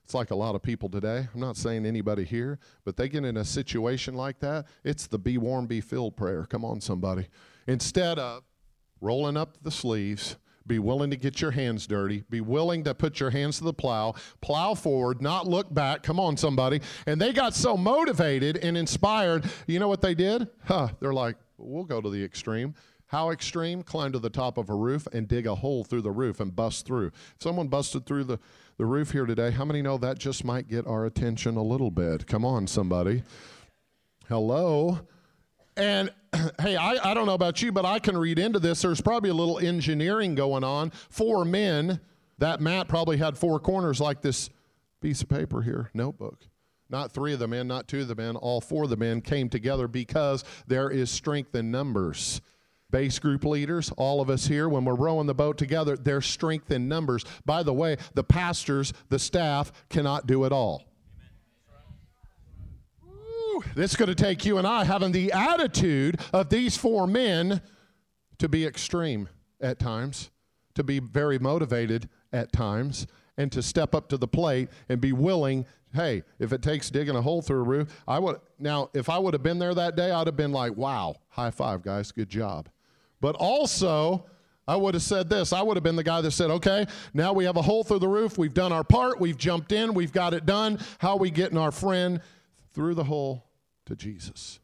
It's 0.04 0.14
like 0.14 0.30
a 0.30 0.36
lot 0.36 0.54
of 0.54 0.62
people 0.62 0.88
today. 0.88 1.28
I'm 1.32 1.40
not 1.40 1.56
saying 1.56 1.86
anybody 1.86 2.24
here, 2.24 2.58
but 2.84 2.96
they 2.96 3.08
get 3.08 3.24
in 3.24 3.36
a 3.36 3.44
situation 3.44 4.14
like 4.14 4.40
that. 4.40 4.66
It's 4.84 5.06
the 5.06 5.18
be 5.18 5.38
warm, 5.38 5.66
be 5.66 5.80
filled 5.80 6.16
prayer. 6.16 6.44
Come 6.44 6.64
on, 6.64 6.80
somebody. 6.80 7.28
Instead 7.66 8.18
of 8.18 8.42
rolling 9.00 9.36
up 9.36 9.58
the 9.62 9.70
sleeves, 9.70 10.36
be 10.66 10.78
willing 10.78 11.10
to 11.10 11.16
get 11.16 11.40
your 11.40 11.50
hands 11.50 11.86
dirty. 11.86 12.24
Be 12.30 12.40
willing 12.40 12.84
to 12.84 12.94
put 12.94 13.20
your 13.20 13.30
hands 13.30 13.58
to 13.58 13.64
the 13.64 13.72
plow, 13.72 14.14
plow 14.40 14.74
forward, 14.74 15.20
not 15.20 15.46
look 15.46 15.72
back. 15.72 16.02
Come 16.02 16.20
on, 16.20 16.36
somebody. 16.36 16.80
And 17.06 17.20
they 17.20 17.32
got 17.32 17.54
so 17.54 17.76
motivated 17.76 18.56
and 18.58 18.76
inspired. 18.76 19.44
You 19.66 19.78
know 19.78 19.88
what 19.88 20.00
they 20.00 20.14
did? 20.14 20.48
Huh, 20.64 20.88
they're 21.00 21.14
like, 21.14 21.36
we'll 21.58 21.84
go 21.84 22.00
to 22.00 22.10
the 22.10 22.22
extreme. 22.22 22.74
How 23.06 23.30
extreme? 23.30 23.82
Climb 23.82 24.12
to 24.12 24.18
the 24.18 24.30
top 24.30 24.56
of 24.56 24.70
a 24.70 24.74
roof 24.74 25.06
and 25.12 25.28
dig 25.28 25.46
a 25.46 25.54
hole 25.54 25.84
through 25.84 26.00
the 26.00 26.10
roof 26.10 26.40
and 26.40 26.56
bust 26.56 26.86
through. 26.86 27.08
If 27.08 27.42
someone 27.42 27.68
busted 27.68 28.06
through 28.06 28.24
the, 28.24 28.38
the 28.78 28.86
roof 28.86 29.10
here 29.10 29.26
today, 29.26 29.50
how 29.50 29.66
many 29.66 29.82
know 29.82 29.98
that 29.98 30.18
just 30.18 30.44
might 30.44 30.66
get 30.66 30.86
our 30.86 31.04
attention 31.04 31.56
a 31.56 31.62
little 31.62 31.90
bit? 31.90 32.26
Come 32.26 32.44
on, 32.44 32.66
somebody. 32.66 33.22
Hello. 34.28 35.00
And 35.76 36.10
hey, 36.60 36.76
I, 36.76 37.10
I 37.10 37.14
don't 37.14 37.26
know 37.26 37.34
about 37.34 37.62
you, 37.62 37.72
but 37.72 37.84
I 37.84 37.98
can 37.98 38.16
read 38.16 38.38
into 38.38 38.58
this. 38.58 38.82
There's 38.82 39.00
probably 39.00 39.30
a 39.30 39.34
little 39.34 39.58
engineering 39.58 40.34
going 40.34 40.64
on. 40.64 40.90
Four 40.90 41.44
men, 41.44 42.00
that 42.38 42.60
mat 42.60 42.88
probably 42.88 43.16
had 43.18 43.36
four 43.38 43.58
corners 43.60 44.00
like 44.00 44.20
this 44.22 44.50
piece 45.00 45.22
of 45.22 45.28
paper 45.28 45.62
here, 45.62 45.90
notebook. 45.94 46.46
not 46.88 47.10
three 47.10 47.32
of 47.32 47.38
the 47.38 47.48
men, 47.48 47.66
not 47.66 47.88
two 47.88 48.02
of 48.02 48.08
the 48.08 48.14
men, 48.14 48.36
all 48.36 48.60
four 48.60 48.84
of 48.84 48.90
the 48.90 48.96
men 48.96 49.20
came 49.20 49.48
together 49.48 49.88
because 49.88 50.44
there 50.66 50.90
is 50.90 51.10
strength 51.10 51.54
in 51.54 51.70
numbers. 51.70 52.40
Base 52.90 53.18
group 53.18 53.44
leaders, 53.44 53.90
all 53.96 54.20
of 54.20 54.28
us 54.28 54.46
here, 54.46 54.68
when 54.68 54.84
we're 54.84 54.94
rowing 54.94 55.26
the 55.26 55.34
boat 55.34 55.56
together, 55.56 55.96
there's 55.96 56.26
strength 56.26 56.70
in 56.70 56.88
numbers. 56.88 57.24
By 57.46 57.62
the 57.62 57.72
way, 57.72 57.96
the 58.12 58.22
pastors, 58.22 58.92
the 59.08 59.18
staff 59.18 59.72
cannot 59.88 60.26
do 60.26 60.44
it 60.44 60.52
all. 60.52 60.91
This 63.74 63.92
is 63.92 63.96
going 63.96 64.08
to 64.08 64.14
take 64.14 64.44
you 64.44 64.58
and 64.58 64.66
I 64.66 64.84
having 64.84 65.12
the 65.12 65.32
attitude 65.32 66.20
of 66.32 66.48
these 66.48 66.76
four 66.76 67.06
men 67.06 67.60
to 68.38 68.48
be 68.48 68.66
extreme 68.66 69.28
at 69.60 69.78
times, 69.78 70.30
to 70.74 70.82
be 70.82 70.98
very 70.98 71.38
motivated 71.38 72.08
at 72.32 72.52
times, 72.52 73.06
and 73.36 73.50
to 73.52 73.62
step 73.62 73.94
up 73.94 74.08
to 74.08 74.16
the 74.16 74.28
plate 74.28 74.68
and 74.88 75.00
be 75.00 75.12
willing 75.12 75.66
hey, 75.94 76.22
if 76.38 76.52
it 76.52 76.62
takes 76.62 76.90
digging 76.90 77.16
a 77.16 77.22
hole 77.22 77.42
through 77.42 77.60
a 77.60 77.64
roof, 77.64 78.02
I 78.08 78.18
would 78.18 78.40
now 78.58 78.90
if 78.94 79.08
I 79.08 79.18
would 79.18 79.34
have 79.34 79.42
been 79.42 79.58
there 79.58 79.74
that 79.74 79.96
day, 79.96 80.10
I'd 80.10 80.26
have 80.26 80.36
been 80.36 80.52
like, 80.52 80.76
wow, 80.76 81.16
high 81.28 81.50
five, 81.50 81.82
guys, 81.82 82.12
good 82.12 82.28
job. 82.30 82.68
But 83.20 83.36
also, 83.36 84.26
I 84.66 84.76
would 84.76 84.94
have 84.94 85.02
said 85.02 85.28
this. 85.28 85.52
I 85.52 85.62
would 85.62 85.76
have 85.76 85.84
been 85.84 85.96
the 85.96 86.04
guy 86.04 86.20
that 86.20 86.30
said, 86.30 86.50
okay, 86.50 86.86
now 87.14 87.32
we 87.32 87.44
have 87.44 87.56
a 87.56 87.62
hole 87.62 87.84
through 87.84 87.98
the 87.98 88.08
roof. 88.08 88.38
We've 88.38 88.54
done 88.54 88.72
our 88.72 88.84
part. 88.84 89.20
We've 89.20 89.36
jumped 89.36 89.72
in. 89.72 89.92
We've 89.94 90.12
got 90.12 90.34
it 90.34 90.46
done. 90.46 90.78
How 90.98 91.10
are 91.12 91.18
we 91.18 91.30
getting 91.30 91.58
our 91.58 91.72
friend 91.72 92.20
through 92.72 92.94
the 92.94 93.04
hole 93.04 93.46
to 93.86 93.96
Jesus? 93.96 94.60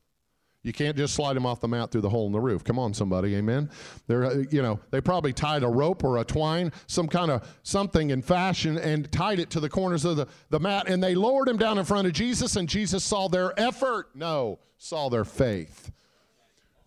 You 0.63 0.73
can't 0.73 0.97
just 0.97 1.15
slide 1.15 1.37
him 1.37 1.47
off 1.47 1.61
the 1.61 1.69
mat 1.69 1.93
through 1.93 2.01
the 2.01 2.11
hole 2.11 2.27
in 2.27 2.33
the 2.33 2.41
roof. 2.41 2.65
Come 2.65 2.79
on, 2.79 2.93
somebody, 2.93 3.37
amen. 3.37 3.71
They're, 4.07 4.25
uh, 4.25 4.45
you 4.51 4.61
know, 4.61 4.81
they 4.91 5.01
probably 5.01 5.33
tied 5.33 5.63
a 5.63 5.69
rope 5.69 6.03
or 6.03 6.19
a 6.19 6.25
twine, 6.25 6.73
some 6.89 7.07
kind 7.07 7.31
of 7.31 7.49
something 7.63 8.11
in 8.11 8.23
fashion, 8.23 8.77
and 8.77 9.11
tied 9.13 9.39
it 9.39 9.51
to 9.51 9.61
the 9.61 9.69
corners 9.69 10.05
of 10.05 10.17
the, 10.17 10.27
the 10.51 10.59
mat, 10.59 10.89
and 10.89 11.03
they 11.03 11.15
lowered 11.15 11.49
him 11.49 11.59
down 11.59 11.79
in 11.79 11.85
front 11.85 12.07
of 12.07 12.13
Jesus, 12.13 12.57
and 12.57 12.69
Jesus 12.69 13.05
saw 13.05 13.29
their 13.29 13.59
effort. 13.59 14.09
No, 14.15 14.59
saw 14.77 15.09
their 15.09 15.25
faith. 15.25 15.93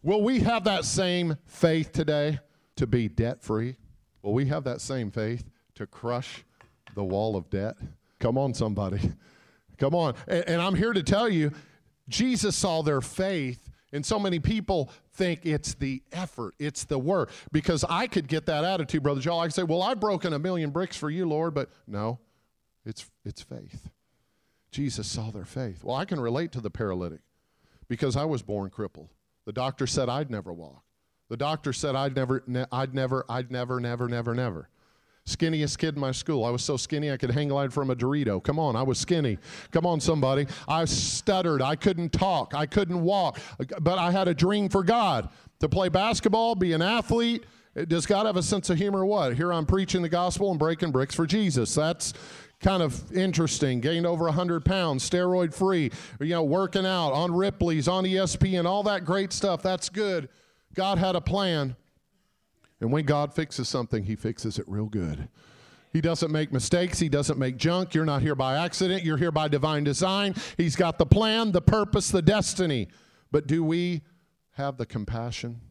Will 0.03 0.21
we 0.21 0.41
have 0.41 0.65
that 0.65 0.83
same 0.83 1.37
faith 1.45 1.91
today 1.93 2.39
to 2.75 2.85
be 2.85 3.07
debt 3.07 3.41
free? 3.41 3.77
Will 4.21 4.33
we 4.33 4.47
have 4.47 4.65
that 4.65 4.81
same 4.81 5.11
faith 5.11 5.49
to 5.75 5.87
crush 5.87 6.43
the 6.93 7.03
wall 7.03 7.35
of 7.35 7.49
debt? 7.49 7.77
Come 8.19 8.37
on, 8.37 8.53
somebody. 8.53 9.11
Come 9.81 9.95
on. 9.95 10.13
And, 10.27 10.47
and 10.47 10.61
I'm 10.61 10.75
here 10.75 10.93
to 10.93 11.01
tell 11.01 11.27
you, 11.27 11.51
Jesus 12.07 12.55
saw 12.55 12.83
their 12.83 13.01
faith, 13.01 13.67
and 13.91 14.05
so 14.05 14.19
many 14.19 14.39
people 14.39 14.91
think 15.13 15.43
it's 15.43 15.73
the 15.73 16.03
effort, 16.11 16.53
it's 16.59 16.85
the 16.85 16.99
work. 16.99 17.31
Because 17.51 17.83
I 17.89 18.05
could 18.05 18.27
get 18.27 18.45
that 18.45 18.63
attitude, 18.63 19.01
Brother 19.01 19.21
Joel. 19.21 19.39
I 19.39 19.45
could 19.47 19.55
say, 19.55 19.63
Well, 19.63 19.81
I've 19.81 19.99
broken 19.99 20.33
a 20.33 20.39
million 20.39 20.69
bricks 20.69 20.95
for 20.95 21.09
you, 21.09 21.27
Lord, 21.27 21.55
but 21.55 21.71
no, 21.87 22.19
it's, 22.85 23.09
it's 23.25 23.41
faith. 23.41 23.89
Jesus 24.71 25.07
saw 25.07 25.31
their 25.31 25.45
faith. 25.45 25.83
Well, 25.83 25.95
I 25.95 26.05
can 26.05 26.19
relate 26.19 26.51
to 26.51 26.61
the 26.61 26.69
paralytic 26.69 27.21
because 27.87 28.15
I 28.15 28.25
was 28.25 28.43
born 28.43 28.69
crippled. 28.69 29.09
The 29.45 29.51
doctor 29.51 29.87
said 29.87 30.09
I'd 30.09 30.29
never 30.29 30.53
walk. 30.53 30.83
The 31.27 31.37
doctor 31.37 31.73
said 31.73 31.95
I'd 31.95 32.15
never, 32.15 32.43
ne- 32.45 32.67
I'd 32.71 32.93
never, 32.93 33.25
I'd 33.27 33.51
never, 33.51 33.79
never, 33.79 34.07
never, 34.07 34.35
never. 34.35 34.69
Skinniest 35.27 35.77
kid 35.77 35.95
in 35.95 36.01
my 36.01 36.11
school. 36.11 36.43
I 36.43 36.49
was 36.49 36.63
so 36.63 36.77
skinny 36.77 37.11
I 37.11 37.17
could 37.17 37.31
hang 37.31 37.49
glide 37.49 37.71
from 37.71 37.89
a 37.91 37.95
Dorito. 37.95 38.43
Come 38.43 38.57
on, 38.57 38.75
I 38.75 38.83
was 38.83 38.97
skinny. 38.97 39.37
Come 39.71 39.85
on, 39.85 39.99
somebody. 39.99 40.47
I 40.67 40.85
stuttered. 40.85 41.61
I 41.61 41.75
couldn't 41.75 42.11
talk. 42.11 42.53
I 42.55 42.65
couldn't 42.65 43.01
walk. 43.01 43.39
But 43.79 43.99
I 43.99 44.11
had 44.11 44.27
a 44.27 44.33
dream 44.33 44.67
for 44.67 44.83
God 44.83 45.29
to 45.59 45.69
play 45.69 45.89
basketball, 45.89 46.55
be 46.55 46.73
an 46.73 46.81
athlete. 46.81 47.45
Does 47.87 48.05
God 48.05 48.25
have 48.25 48.35
a 48.35 48.43
sense 48.43 48.69
of 48.69 48.77
humor? 48.77 49.05
What? 49.05 49.35
Here 49.35 49.53
I'm 49.53 49.65
preaching 49.65 50.01
the 50.01 50.09
gospel 50.09 50.49
and 50.49 50.59
breaking 50.59 50.91
bricks 50.91 51.15
for 51.15 51.25
Jesus. 51.25 51.73
That's 51.73 52.13
kind 52.59 52.83
of 52.83 53.15
interesting. 53.15 53.79
Gained 53.79 54.05
over 54.05 54.25
100 54.25 54.65
pounds, 54.65 55.07
steroid 55.07 55.53
free, 55.53 55.91
you 56.19 56.29
know, 56.29 56.43
working 56.43 56.85
out 56.85 57.13
on 57.13 57.33
Ripley's, 57.33 57.87
on 57.87 58.03
ESPN, 58.03 58.65
all 58.65 58.83
that 58.83 59.05
great 59.05 59.31
stuff. 59.31 59.61
That's 59.61 59.87
good. 59.87 60.29
God 60.73 60.97
had 60.97 61.15
a 61.15 61.21
plan. 61.21 61.75
And 62.81 62.91
when 62.91 63.05
God 63.05 63.33
fixes 63.33 63.69
something, 63.69 64.03
He 64.03 64.15
fixes 64.15 64.59
it 64.59 64.65
real 64.67 64.87
good. 64.87 65.29
He 65.93 66.01
doesn't 66.01 66.31
make 66.31 66.51
mistakes. 66.51 66.99
He 66.99 67.09
doesn't 67.09 67.37
make 67.37 67.57
junk. 67.57 67.93
You're 67.93 68.05
not 68.05 68.21
here 68.21 68.35
by 68.35 68.57
accident. 68.57 69.03
You're 69.03 69.17
here 69.17 69.31
by 69.31 69.47
divine 69.47 69.83
design. 69.83 70.35
He's 70.57 70.75
got 70.75 70.97
the 70.97 71.05
plan, 71.05 71.51
the 71.51 71.61
purpose, 71.61 72.09
the 72.09 72.21
destiny. 72.21 72.87
But 73.29 73.45
do 73.45 73.63
we 73.63 74.01
have 74.51 74.77
the 74.77 74.85
compassion 74.85 75.61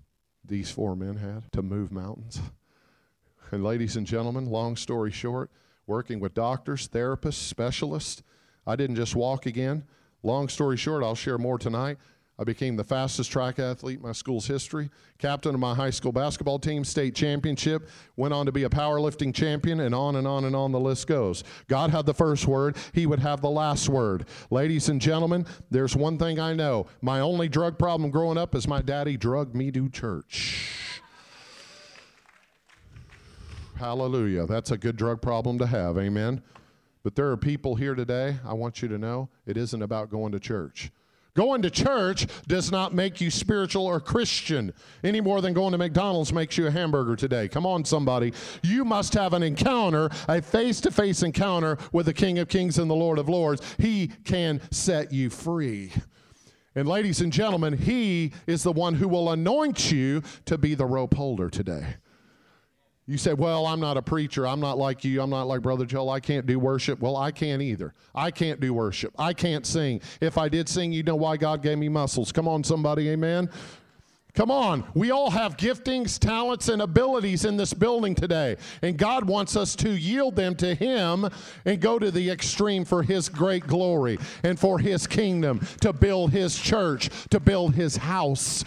these 0.44 0.70
four 0.70 0.94
men 0.94 1.16
had 1.16 1.50
to 1.52 1.62
move 1.62 1.90
mountains? 1.90 2.40
And, 3.50 3.64
ladies 3.64 3.96
and 3.96 4.06
gentlemen, 4.06 4.46
long 4.46 4.76
story 4.76 5.10
short, 5.10 5.50
working 5.86 6.20
with 6.20 6.34
doctors, 6.34 6.86
therapists, 6.86 7.34
specialists, 7.34 8.22
I 8.66 8.76
didn't 8.76 8.96
just 8.96 9.16
walk 9.16 9.46
again. 9.46 9.84
Long 10.22 10.48
story 10.48 10.76
short, 10.76 11.02
I'll 11.02 11.14
share 11.14 11.38
more 11.38 11.58
tonight. 11.58 11.96
I 12.40 12.44
became 12.44 12.74
the 12.74 12.84
fastest 12.84 13.30
track 13.30 13.58
athlete 13.58 13.98
in 13.98 14.02
my 14.02 14.12
school's 14.12 14.46
history, 14.46 14.88
captain 15.18 15.54
of 15.54 15.60
my 15.60 15.74
high 15.74 15.90
school 15.90 16.10
basketball 16.10 16.58
team, 16.58 16.84
state 16.84 17.14
championship, 17.14 17.86
went 18.16 18.32
on 18.32 18.46
to 18.46 18.52
be 18.52 18.64
a 18.64 18.70
powerlifting 18.70 19.34
champion, 19.34 19.80
and 19.80 19.94
on 19.94 20.16
and 20.16 20.26
on 20.26 20.46
and 20.46 20.56
on 20.56 20.72
the 20.72 20.80
list 20.80 21.06
goes. 21.06 21.44
God 21.68 21.90
had 21.90 22.06
the 22.06 22.14
first 22.14 22.46
word, 22.46 22.78
He 22.94 23.04
would 23.04 23.18
have 23.18 23.42
the 23.42 23.50
last 23.50 23.90
word. 23.90 24.24
Ladies 24.50 24.88
and 24.88 25.02
gentlemen, 25.02 25.44
there's 25.70 25.94
one 25.94 26.16
thing 26.16 26.40
I 26.40 26.54
know. 26.54 26.86
My 27.02 27.20
only 27.20 27.46
drug 27.46 27.78
problem 27.78 28.10
growing 28.10 28.38
up 28.38 28.54
is 28.54 28.66
my 28.66 28.80
daddy 28.80 29.18
drugged 29.18 29.54
me 29.54 29.70
to 29.72 29.90
church. 29.90 30.70
Hallelujah. 33.76 34.46
That's 34.46 34.70
a 34.70 34.78
good 34.78 34.96
drug 34.96 35.20
problem 35.20 35.58
to 35.58 35.66
have. 35.66 35.98
Amen. 35.98 36.42
But 37.02 37.16
there 37.16 37.30
are 37.30 37.36
people 37.36 37.74
here 37.74 37.94
today, 37.94 38.38
I 38.46 38.54
want 38.54 38.80
you 38.80 38.88
to 38.88 38.96
know, 38.96 39.28
it 39.46 39.58
isn't 39.58 39.82
about 39.82 40.08
going 40.08 40.32
to 40.32 40.40
church. 40.40 40.90
Going 41.34 41.62
to 41.62 41.70
church 41.70 42.26
does 42.48 42.72
not 42.72 42.92
make 42.92 43.20
you 43.20 43.30
spiritual 43.30 43.86
or 43.86 44.00
Christian 44.00 44.72
any 45.04 45.20
more 45.20 45.40
than 45.40 45.52
going 45.52 45.72
to 45.72 45.78
McDonald's 45.78 46.32
makes 46.32 46.58
you 46.58 46.66
a 46.66 46.70
hamburger 46.70 47.16
today. 47.16 47.48
Come 47.48 47.66
on, 47.66 47.84
somebody. 47.84 48.32
You 48.62 48.84
must 48.84 49.14
have 49.14 49.32
an 49.32 49.42
encounter, 49.42 50.10
a 50.28 50.42
face 50.42 50.80
to 50.82 50.90
face 50.90 51.22
encounter 51.22 51.78
with 51.92 52.06
the 52.06 52.14
King 52.14 52.38
of 52.38 52.48
Kings 52.48 52.78
and 52.78 52.90
the 52.90 52.94
Lord 52.94 53.18
of 53.18 53.28
Lords. 53.28 53.62
He 53.78 54.08
can 54.24 54.60
set 54.70 55.12
you 55.12 55.30
free. 55.30 55.92
And, 56.74 56.88
ladies 56.88 57.20
and 57.20 57.32
gentlemen, 57.32 57.76
He 57.76 58.32
is 58.46 58.62
the 58.62 58.72
one 58.72 58.94
who 58.94 59.08
will 59.08 59.30
anoint 59.30 59.90
you 59.90 60.22
to 60.46 60.56
be 60.56 60.74
the 60.74 60.86
rope 60.86 61.14
holder 61.14 61.50
today. 61.50 61.96
You 63.10 63.18
say, 63.18 63.34
Well, 63.34 63.66
I'm 63.66 63.80
not 63.80 63.96
a 63.96 64.02
preacher. 64.02 64.46
I'm 64.46 64.60
not 64.60 64.78
like 64.78 65.02
you. 65.04 65.20
I'm 65.20 65.30
not 65.30 65.48
like 65.48 65.62
Brother 65.62 65.84
Joel. 65.84 66.10
I 66.10 66.20
can't 66.20 66.46
do 66.46 66.60
worship. 66.60 67.00
Well, 67.00 67.16
I 67.16 67.32
can't 67.32 67.60
either. 67.60 67.92
I 68.14 68.30
can't 68.30 68.60
do 68.60 68.72
worship. 68.72 69.12
I 69.18 69.32
can't 69.32 69.66
sing. 69.66 70.00
If 70.20 70.38
I 70.38 70.48
did 70.48 70.68
sing, 70.68 70.92
you 70.92 71.02
know 71.02 71.16
why 71.16 71.36
God 71.36 71.60
gave 71.60 71.76
me 71.76 71.88
muscles. 71.88 72.30
Come 72.30 72.46
on, 72.46 72.62
somebody. 72.62 73.08
Amen. 73.08 73.50
Come 74.34 74.52
on. 74.52 74.84
We 74.94 75.10
all 75.10 75.28
have 75.28 75.56
giftings, 75.56 76.20
talents, 76.20 76.68
and 76.68 76.82
abilities 76.82 77.44
in 77.44 77.56
this 77.56 77.74
building 77.74 78.14
today. 78.14 78.58
And 78.80 78.96
God 78.96 79.24
wants 79.24 79.56
us 79.56 79.74
to 79.76 79.90
yield 79.90 80.36
them 80.36 80.54
to 80.56 80.72
Him 80.72 81.28
and 81.64 81.80
go 81.80 81.98
to 81.98 82.12
the 82.12 82.30
extreme 82.30 82.84
for 82.84 83.02
His 83.02 83.28
great 83.28 83.66
glory 83.66 84.20
and 84.44 84.56
for 84.56 84.78
His 84.78 85.08
kingdom, 85.08 85.66
to 85.80 85.92
build 85.92 86.30
His 86.30 86.56
church, 86.56 87.10
to 87.30 87.40
build 87.40 87.74
His 87.74 87.96
house. 87.96 88.64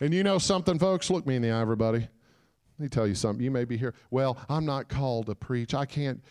And 0.00 0.12
you 0.12 0.24
know 0.24 0.38
something, 0.38 0.80
folks? 0.80 1.10
Look 1.10 1.28
me 1.28 1.36
in 1.36 1.42
the 1.42 1.52
eye, 1.52 1.60
everybody. 1.60 2.08
Let 2.78 2.84
me 2.84 2.88
tell 2.88 3.06
you 3.06 3.14
something. 3.14 3.44
You 3.44 3.50
may 3.50 3.64
be 3.64 3.76
here. 3.76 3.94
Well, 4.10 4.38
I'm 4.48 4.64
not 4.64 4.88
called 4.88 5.26
to 5.26 5.34
preach. 5.34 5.74
I 5.74 5.84
can't. 5.84 6.22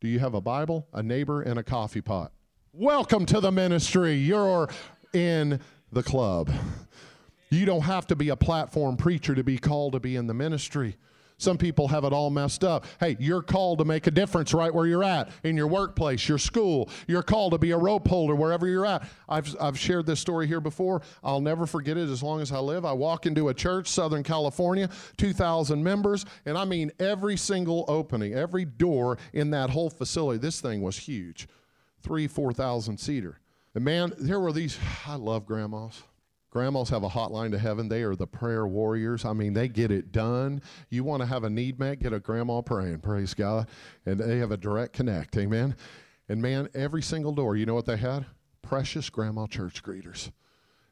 Do 0.00 0.08
you 0.08 0.18
have 0.18 0.34
a 0.34 0.40
Bible, 0.40 0.88
a 0.92 1.02
neighbor, 1.02 1.42
and 1.42 1.58
a 1.58 1.62
coffee 1.62 2.00
pot? 2.00 2.32
Welcome 2.72 3.26
to 3.26 3.40
the 3.40 3.52
ministry. 3.52 4.14
You're 4.14 4.68
in 5.12 5.60
the 5.92 6.02
club. 6.02 6.50
You 7.50 7.66
don't 7.66 7.82
have 7.82 8.06
to 8.08 8.16
be 8.16 8.30
a 8.30 8.36
platform 8.36 8.96
preacher 8.96 9.34
to 9.34 9.44
be 9.44 9.58
called 9.58 9.92
to 9.92 10.00
be 10.00 10.16
in 10.16 10.26
the 10.26 10.34
ministry. 10.34 10.96
Some 11.36 11.58
people 11.58 11.88
have 11.88 12.04
it 12.04 12.12
all 12.12 12.30
messed 12.30 12.64
up. 12.64 12.86
Hey, 13.00 13.16
you're 13.18 13.42
called 13.42 13.78
to 13.78 13.84
make 13.84 14.06
a 14.06 14.10
difference 14.10 14.54
right 14.54 14.72
where 14.72 14.86
you're 14.86 15.04
at, 15.04 15.30
in 15.42 15.56
your 15.56 15.66
workplace, 15.66 16.28
your 16.28 16.38
school. 16.38 16.88
You're 17.06 17.22
called 17.22 17.52
to 17.52 17.58
be 17.58 17.72
a 17.72 17.78
rope 17.78 18.06
holder 18.06 18.34
wherever 18.34 18.66
you're 18.66 18.86
at. 18.86 19.08
I've, 19.28 19.54
I've 19.60 19.78
shared 19.78 20.06
this 20.06 20.20
story 20.20 20.46
here 20.46 20.60
before. 20.60 21.02
I'll 21.22 21.40
never 21.40 21.66
forget 21.66 21.96
it 21.96 22.08
as 22.08 22.22
long 22.22 22.40
as 22.40 22.52
I 22.52 22.58
live. 22.58 22.84
I 22.84 22.92
walk 22.92 23.26
into 23.26 23.48
a 23.48 23.54
church, 23.54 23.88
Southern 23.88 24.22
California, 24.22 24.88
2,000 25.16 25.82
members, 25.82 26.24
and 26.46 26.56
I 26.56 26.64
mean 26.64 26.92
every 26.98 27.36
single 27.36 27.84
opening, 27.88 28.34
every 28.34 28.64
door 28.64 29.18
in 29.32 29.50
that 29.50 29.70
whole 29.70 29.90
facility. 29.90 30.38
This 30.38 30.60
thing 30.60 30.82
was 30.82 30.96
huge 30.96 31.48
three, 32.04 32.28
4,000 32.28 32.98
seater. 32.98 33.40
And 33.74 33.84
man, 33.84 34.12
there 34.18 34.38
were 34.38 34.52
these, 34.52 34.78
I 35.06 35.16
love 35.16 35.46
grandmas. 35.46 36.02
Grandmas 36.54 36.88
have 36.90 37.02
a 37.02 37.08
hotline 37.08 37.50
to 37.50 37.58
heaven. 37.58 37.88
They 37.88 38.04
are 38.04 38.14
the 38.14 38.28
prayer 38.28 38.64
warriors. 38.64 39.24
I 39.24 39.32
mean, 39.32 39.54
they 39.54 39.66
get 39.66 39.90
it 39.90 40.12
done. 40.12 40.62
You 40.88 41.02
want 41.02 41.20
to 41.20 41.26
have 41.26 41.42
a 41.42 41.50
need 41.50 41.80
met, 41.80 41.98
get 41.98 42.12
a 42.12 42.20
grandma 42.20 42.60
praying, 42.60 43.00
praise 43.00 43.34
God. 43.34 43.66
And 44.06 44.20
they 44.20 44.38
have 44.38 44.52
a 44.52 44.56
direct 44.56 44.92
connect, 44.92 45.36
amen. 45.36 45.74
And 46.28 46.40
man, 46.40 46.68
every 46.72 47.02
single 47.02 47.32
door, 47.32 47.56
you 47.56 47.66
know 47.66 47.74
what 47.74 47.86
they 47.86 47.96
had? 47.96 48.26
Precious 48.62 49.10
grandma 49.10 49.48
church 49.48 49.82
greeters. 49.82 50.30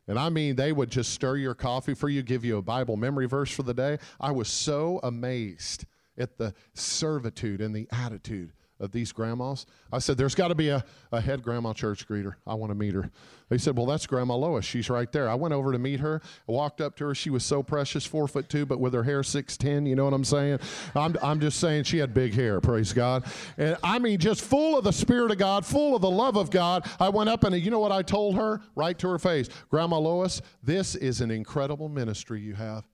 And 0.09 0.19
I 0.19 0.31
mean, 0.31 0.57
they 0.57 0.73
would 0.73 0.91
just 0.91 1.13
stir 1.13 1.37
your 1.37 1.55
coffee 1.55 1.95
for 1.95 2.09
you, 2.09 2.25
give 2.25 2.45
you 2.45 2.57
a 2.57 2.63
Bible 2.63 2.97
memory 2.97 3.27
verse 3.27 3.53
for 3.53 3.63
the 3.63 3.73
day. 3.73 3.99
I 4.19 4.33
was 4.33 4.49
so 4.49 4.99
amazed 5.05 5.85
at 6.19 6.39
the 6.39 6.55
servitude 6.75 7.61
and 7.61 7.73
the 7.73 7.87
attitude 7.93 8.53
of 8.83 8.93
these 8.93 9.13
grandmas. 9.13 9.65
I 9.93 10.01
said, 10.01 10.19
There's 10.19 10.35
got 10.35 10.49
to 10.49 10.55
be 10.55 10.69
a, 10.69 10.85
a 11.13 11.21
head 11.21 11.43
grandma 11.43 11.73
church 11.73 12.07
greeter. 12.07 12.35
I 12.47 12.55
want 12.55 12.71
to 12.71 12.75
meet 12.75 12.95
her. 12.95 13.11
They 13.49 13.59
said, 13.59 13.77
Well, 13.77 13.87
that's 13.87 14.07
Grandma 14.07 14.35
Lois. 14.35 14.65
She's 14.65 14.91
right 14.91 15.11
there. 15.13 15.29
I 15.29 15.35
went 15.35 15.55
over 15.55 15.73
to 15.73 15.79
meet 15.79 16.01
her, 16.01 16.21
walked 16.47 16.81
up 16.81 16.97
to 16.97 17.07
her. 17.07 17.15
She 17.15 17.31
was 17.31 17.45
so 17.45 17.63
precious, 17.63 18.05
four 18.05 18.27
foot 18.27 18.49
two, 18.49 18.67
but 18.67 18.81
with 18.81 18.93
her 18.93 19.05
hair 19.05 19.23
6'10. 19.23 19.89
You 19.89 19.95
know 19.95 20.05
what 20.05 20.15
I'm 20.15 20.25
saying? 20.25 20.59
I'm, 20.95 21.17
I'm 21.23 21.41
just 21.41 21.61
saying 21.61 21.85
she 21.85 21.99
had 21.99 22.13
big 22.13 22.35
hair, 22.35 22.61
praise 22.61 22.93
God. 22.93 23.25
And 23.57 23.77
I 23.83 23.99
mean, 23.99 24.19
just 24.19 24.43
full 24.43 24.77
of 24.77 24.85
the 24.85 24.93
Spirit 24.93 25.31
of 25.31 25.39
God, 25.39 25.65
full 25.65 25.95
of 25.95 26.03
the 26.03 26.11
love 26.11 26.37
of 26.37 26.51
God. 26.51 26.89
I 26.99 27.09
went 27.09 27.31
up 27.31 27.45
and 27.45 27.55
you 27.57 27.71
know 27.71 27.81
what 27.81 27.93
I 27.93 28.03
told 28.03 28.37
her? 28.37 28.61
Right 28.75 28.99
to 28.99 29.09
her 29.09 29.19
face 29.19 29.49
Grandma 29.71 29.99
Lois, 29.99 30.43
this 30.63 30.95
is 30.97 31.21
an 31.21 31.31
incredible 31.31 31.89
ministry 31.89 32.41
you 32.41 32.55
have. 32.55 32.85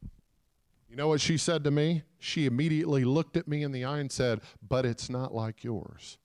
You 0.89 0.97
know 0.97 1.09
what 1.09 1.21
she 1.21 1.37
said 1.37 1.65
to 1.65 1.71
me? 1.71 2.03
She 2.19 2.47
immediately 2.47 3.05
looked 3.05 3.37
at 3.37 3.47
me 3.47 3.63
in 3.63 3.73
the 3.73 3.85
eye 3.85 3.99
and 3.99 4.11
said, 4.11 4.41
But 4.67 4.87
it's 4.87 5.11
not 5.11 5.35
like 5.35 5.63
yours. 5.63 6.19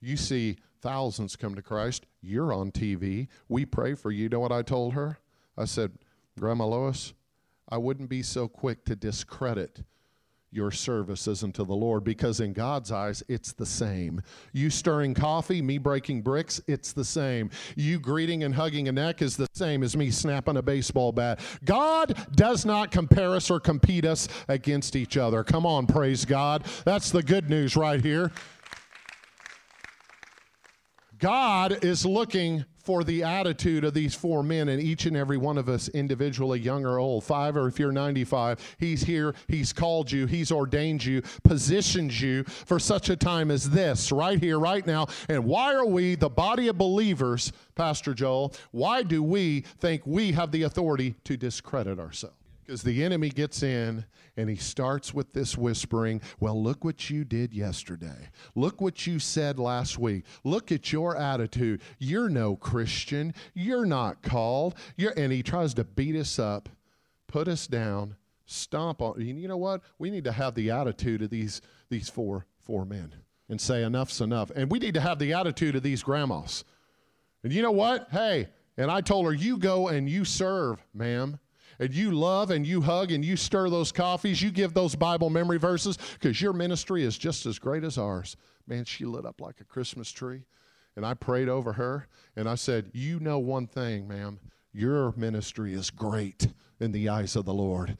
You 0.00 0.16
see 0.16 0.56
thousands 0.80 1.36
come 1.36 1.54
to 1.54 1.62
Christ. 1.62 2.06
You're 2.22 2.52
on 2.52 2.72
TV. 2.72 3.28
We 3.48 3.66
pray 3.66 3.94
for 3.94 4.10
you. 4.10 4.24
You 4.24 4.28
know 4.28 4.40
what 4.40 4.52
I 4.52 4.62
told 4.62 4.94
her? 4.94 5.18
I 5.56 5.66
said, 5.66 5.92
Grandma 6.38 6.66
Lois, 6.66 7.12
I 7.68 7.78
wouldn't 7.78 8.08
be 8.08 8.22
so 8.22 8.48
quick 8.48 8.84
to 8.86 8.96
discredit 8.96 9.84
your 10.56 10.70
services 10.70 11.44
unto 11.44 11.64
the 11.64 11.74
Lord 11.74 12.02
because 12.02 12.40
in 12.40 12.52
God's 12.52 12.90
eyes, 12.90 13.22
it's 13.28 13.52
the 13.52 13.66
same. 13.66 14.22
You 14.52 14.70
stirring 14.70 15.14
coffee, 15.14 15.62
me 15.62 15.78
breaking 15.78 16.22
bricks, 16.22 16.60
it's 16.66 16.92
the 16.92 17.04
same. 17.04 17.50
You 17.76 18.00
greeting 18.00 18.42
and 18.42 18.54
hugging 18.54 18.88
a 18.88 18.92
neck 18.92 19.22
is 19.22 19.36
the 19.36 19.48
same 19.52 19.82
as 19.82 19.96
me 19.96 20.10
snapping 20.10 20.56
a 20.56 20.62
baseball 20.62 21.12
bat. 21.12 21.40
God 21.64 22.16
does 22.34 22.64
not 22.64 22.90
compare 22.90 23.34
us 23.34 23.50
or 23.50 23.60
compete 23.60 24.04
us 24.04 24.28
against 24.48 24.96
each 24.96 25.16
other. 25.16 25.44
Come 25.44 25.66
on, 25.66 25.86
praise 25.86 26.24
God. 26.24 26.64
That's 26.84 27.10
the 27.10 27.22
good 27.22 27.50
news 27.50 27.76
right 27.76 28.02
here. 28.02 28.32
God 31.18 31.84
is 31.84 32.04
looking 32.04 32.64
for 32.86 33.02
the 33.02 33.24
attitude 33.24 33.82
of 33.82 33.94
these 33.94 34.14
four 34.14 34.44
men 34.44 34.68
and 34.68 34.80
each 34.80 35.06
and 35.06 35.16
every 35.16 35.36
one 35.36 35.58
of 35.58 35.68
us 35.68 35.88
individually, 35.88 36.60
young 36.60 36.86
or 36.86 37.00
old, 37.00 37.24
five 37.24 37.56
or 37.56 37.66
if 37.66 37.80
you're 37.80 37.90
95, 37.90 38.76
He's 38.78 39.02
here, 39.02 39.34
He's 39.48 39.72
called 39.72 40.12
you, 40.12 40.26
He's 40.26 40.52
ordained 40.52 41.04
you, 41.04 41.20
positions 41.42 42.22
you 42.22 42.44
for 42.44 42.78
such 42.78 43.10
a 43.10 43.16
time 43.16 43.50
as 43.50 43.70
this, 43.70 44.12
right 44.12 44.38
here, 44.38 44.60
right 44.60 44.86
now. 44.86 45.08
And 45.28 45.44
why 45.44 45.74
are 45.74 45.84
we, 45.84 46.14
the 46.14 46.28
body 46.28 46.68
of 46.68 46.78
believers, 46.78 47.52
Pastor 47.74 48.14
Joel, 48.14 48.54
why 48.70 49.02
do 49.02 49.20
we 49.20 49.62
think 49.80 50.02
we 50.06 50.30
have 50.30 50.52
the 50.52 50.62
authority 50.62 51.16
to 51.24 51.36
discredit 51.36 51.98
ourselves? 51.98 52.36
Because 52.66 52.82
the 52.82 53.04
enemy 53.04 53.28
gets 53.28 53.62
in 53.62 54.04
and 54.36 54.50
he 54.50 54.56
starts 54.56 55.14
with 55.14 55.32
this 55.32 55.56
whispering, 55.56 56.20
Well, 56.40 56.60
look 56.60 56.84
what 56.84 57.08
you 57.08 57.24
did 57.24 57.54
yesterday. 57.54 58.30
Look 58.56 58.80
what 58.80 59.06
you 59.06 59.20
said 59.20 59.60
last 59.60 59.98
week. 59.98 60.24
Look 60.42 60.72
at 60.72 60.92
your 60.92 61.16
attitude. 61.16 61.80
You're 62.00 62.28
no 62.28 62.56
Christian. 62.56 63.34
You're 63.54 63.86
not 63.86 64.20
called. 64.22 64.74
You're, 64.96 65.12
and 65.16 65.32
he 65.32 65.44
tries 65.44 65.74
to 65.74 65.84
beat 65.84 66.16
us 66.16 66.40
up, 66.40 66.68
put 67.28 67.46
us 67.46 67.68
down, 67.68 68.16
stomp 68.46 69.00
on. 69.00 69.20
You 69.20 69.46
know 69.46 69.56
what? 69.56 69.82
We 70.00 70.10
need 70.10 70.24
to 70.24 70.32
have 70.32 70.56
the 70.56 70.72
attitude 70.72 71.22
of 71.22 71.30
these, 71.30 71.60
these 71.88 72.08
four, 72.08 72.46
four 72.58 72.84
men 72.84 73.14
and 73.48 73.60
say, 73.60 73.84
Enough's 73.84 74.20
enough. 74.20 74.50
And 74.50 74.72
we 74.72 74.80
need 74.80 74.94
to 74.94 75.00
have 75.00 75.20
the 75.20 75.34
attitude 75.34 75.76
of 75.76 75.84
these 75.84 76.02
grandmas. 76.02 76.64
And 77.44 77.52
you 77.52 77.62
know 77.62 77.70
what? 77.70 78.08
Hey, 78.10 78.48
and 78.76 78.90
I 78.90 79.02
told 79.02 79.26
her, 79.26 79.32
You 79.32 79.56
go 79.56 79.86
and 79.86 80.10
you 80.10 80.24
serve, 80.24 80.84
ma'am 80.92 81.38
and 81.78 81.94
you 81.94 82.10
love 82.12 82.50
and 82.50 82.66
you 82.66 82.80
hug 82.80 83.12
and 83.12 83.24
you 83.24 83.36
stir 83.36 83.68
those 83.70 83.92
coffees, 83.92 84.42
you 84.42 84.50
give 84.50 84.74
those 84.74 84.94
Bible 84.94 85.30
memory 85.30 85.58
verses 85.58 85.98
because 86.14 86.40
your 86.40 86.52
ministry 86.52 87.04
is 87.04 87.18
just 87.18 87.46
as 87.46 87.58
great 87.58 87.84
as 87.84 87.98
ours. 87.98 88.36
Man, 88.66 88.84
she 88.84 89.04
lit 89.04 89.26
up 89.26 89.40
like 89.40 89.60
a 89.60 89.64
Christmas 89.64 90.10
tree. 90.10 90.42
And 90.96 91.04
I 91.04 91.14
prayed 91.14 91.48
over 91.48 91.74
her 91.74 92.08
and 92.36 92.48
I 92.48 92.54
said, 92.54 92.90
You 92.92 93.20
know 93.20 93.38
one 93.38 93.66
thing, 93.66 94.08
ma'am, 94.08 94.40
your 94.72 95.12
ministry 95.16 95.74
is 95.74 95.90
great 95.90 96.48
in 96.80 96.92
the 96.92 97.08
eyes 97.08 97.36
of 97.36 97.44
the 97.44 97.54
Lord. 97.54 97.96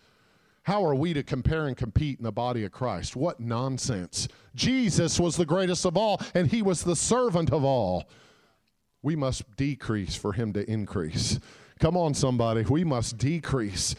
How 0.63 0.85
are 0.85 0.97
we 0.97 1.15
to 1.15 1.23
compare 1.23 1.69
and 1.69 1.77
compete 1.77 2.19
in 2.19 2.25
the 2.25 2.33
body 2.33 2.65
of 2.65 2.73
Christ? 2.73 3.15
What 3.15 3.39
nonsense. 3.39 4.27
Jesus 4.57 5.21
was 5.21 5.37
the 5.37 5.47
greatest 5.47 5.85
of 5.85 5.97
all, 5.97 6.21
and 6.35 6.49
he 6.49 6.61
was 6.61 6.83
the 6.83 6.97
servant 6.97 7.53
of 7.53 7.63
all. 7.63 8.09
We 9.01 9.15
must 9.15 9.45
decrease 9.57 10.17
for 10.17 10.33
him 10.33 10.53
to 10.55 10.69
increase. 10.69 11.39
Come 11.79 11.97
on, 11.97 12.15
somebody. 12.15 12.63
We 12.63 12.85
must 12.85 13.19
decrease. 13.19 13.95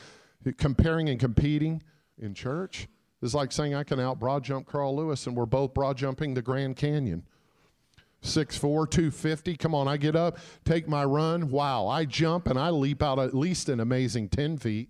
Comparing 0.57 1.09
and 1.09 1.19
competing 1.19 1.83
in 2.17 2.33
church 2.33 2.87
is 3.21 3.35
like 3.35 3.51
saying 3.51 3.75
I 3.75 3.83
can 3.83 3.99
out 3.99 4.19
broad 4.19 4.43
jump 4.43 4.67
Carl 4.67 4.95
Lewis 4.95 5.27
and 5.27 5.35
we're 5.35 5.45
both 5.45 5.73
broad 5.73 5.97
jumping 5.97 6.33
the 6.33 6.41
Grand 6.41 6.75
Canyon. 6.75 7.23
6'4, 8.23 8.89
250. 8.89 9.57
Come 9.57 9.75
on, 9.75 9.87
I 9.87 9.97
get 9.97 10.15
up, 10.15 10.37
take 10.65 10.87
my 10.87 11.05
run. 11.05 11.49
Wow, 11.49 11.87
I 11.87 12.05
jump 12.05 12.47
and 12.47 12.57
I 12.57 12.69
leap 12.69 13.03
out 13.03 13.19
at 13.19 13.33
least 13.33 13.69
an 13.69 13.79
amazing 13.79 14.29
10 14.29 14.57
feet. 14.57 14.89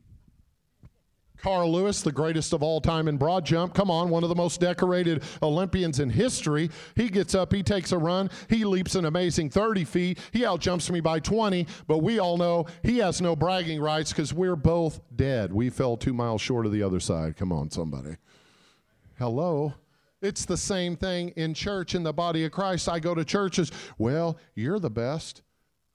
Carl 1.38 1.72
Lewis, 1.72 2.02
the 2.02 2.12
greatest 2.12 2.54
of 2.54 2.64
all 2.64 2.82
time 2.82 3.08
in 3.08 3.18
broad 3.18 3.46
jump. 3.46 3.74
Come 3.74 3.92
on, 3.92 4.10
one 4.10 4.24
of 4.24 4.30
the 4.30 4.36
most 4.36 4.60
decorated 4.60 5.24
Olympians 5.42 6.00
in 6.00 6.10
history. 6.10 6.70
He 6.96 7.10
gets 7.10 7.36
up, 7.36 7.54
he 7.54 7.64
takes 7.64 7.92
a 7.92 7.98
run, 7.98 8.30
he 8.50 8.66
leaps 8.66 8.96
an 8.96 9.06
amazing 9.06 9.50
30 9.50 9.84
feet. 9.86 10.20
He 10.32 10.42
outjumps 10.42 10.90
me 10.90 11.00
by 11.00 11.20
20, 11.20 11.68
but 11.88 12.00
we 12.00 12.20
all 12.20 12.38
know 12.38 12.66
he 12.84 12.98
has 13.00 13.22
no 13.22 13.36
bragging 13.36 13.82
rights 13.82 14.12
because 14.12 14.34
we're 14.34 14.56
both 14.56 15.00
dead. 15.16 15.54
We 15.54 15.70
fell 15.70 15.98
two 15.98 16.14
miles 16.14 16.42
short 16.42 16.66
of 16.66 16.72
the 16.72 16.84
other 16.84 17.00
side. 17.00 17.38
Come 17.38 17.52
on, 17.52 17.70
somebody. 17.70 18.18
Hello. 19.18 19.74
It's 20.22 20.46
the 20.46 20.58
same 20.58 20.96
thing 20.96 21.30
in 21.36 21.54
church, 21.54 21.94
in 21.94 22.02
the 22.02 22.14
body 22.14 22.44
of 22.46 22.52
Christ. 22.52 22.90
I 22.90 23.00
go 23.00 23.14
to 23.14 23.24
churches, 23.24 23.72
well, 24.00 24.38
you're 24.56 24.80
the 24.80 24.90
best. 24.90 25.44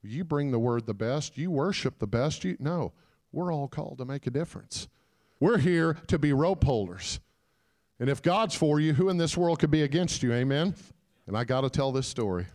You 0.01 0.23
bring 0.23 0.51
the 0.51 0.59
word 0.59 0.85
the 0.85 0.93
best. 0.93 1.37
You 1.37 1.51
worship 1.51 1.99
the 1.99 2.07
best. 2.07 2.43
You, 2.43 2.55
no, 2.59 2.93
we're 3.31 3.53
all 3.53 3.67
called 3.67 3.97
to 3.97 4.05
make 4.05 4.27
a 4.27 4.31
difference. 4.31 4.87
We're 5.43 5.57
here 5.57 5.97
to 6.07 6.17
be 6.17 6.31
rope 6.31 6.63
holders. 6.63 7.19
And 7.99 8.09
if 8.09 8.21
God's 8.21 8.55
for 8.55 8.79
you, 8.79 8.93
who 8.93 9.09
in 9.09 9.17
this 9.17 9.35
world 9.35 9.59
could 9.59 9.71
be 9.71 9.83
against 9.83 10.23
you? 10.23 10.31
Amen. 10.31 10.73
And 11.27 11.35
I 11.35 11.43
got 11.43 11.61
to 11.61 11.69
tell 11.69 11.91
this 11.91 12.07
story. 12.07 12.45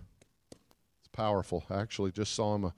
It's 0.51 1.09
powerful. 1.12 1.66
I 1.68 1.81
actually 1.81 2.12
just 2.12 2.33
saw 2.33 2.55
him 2.55 2.64
a 2.64 2.74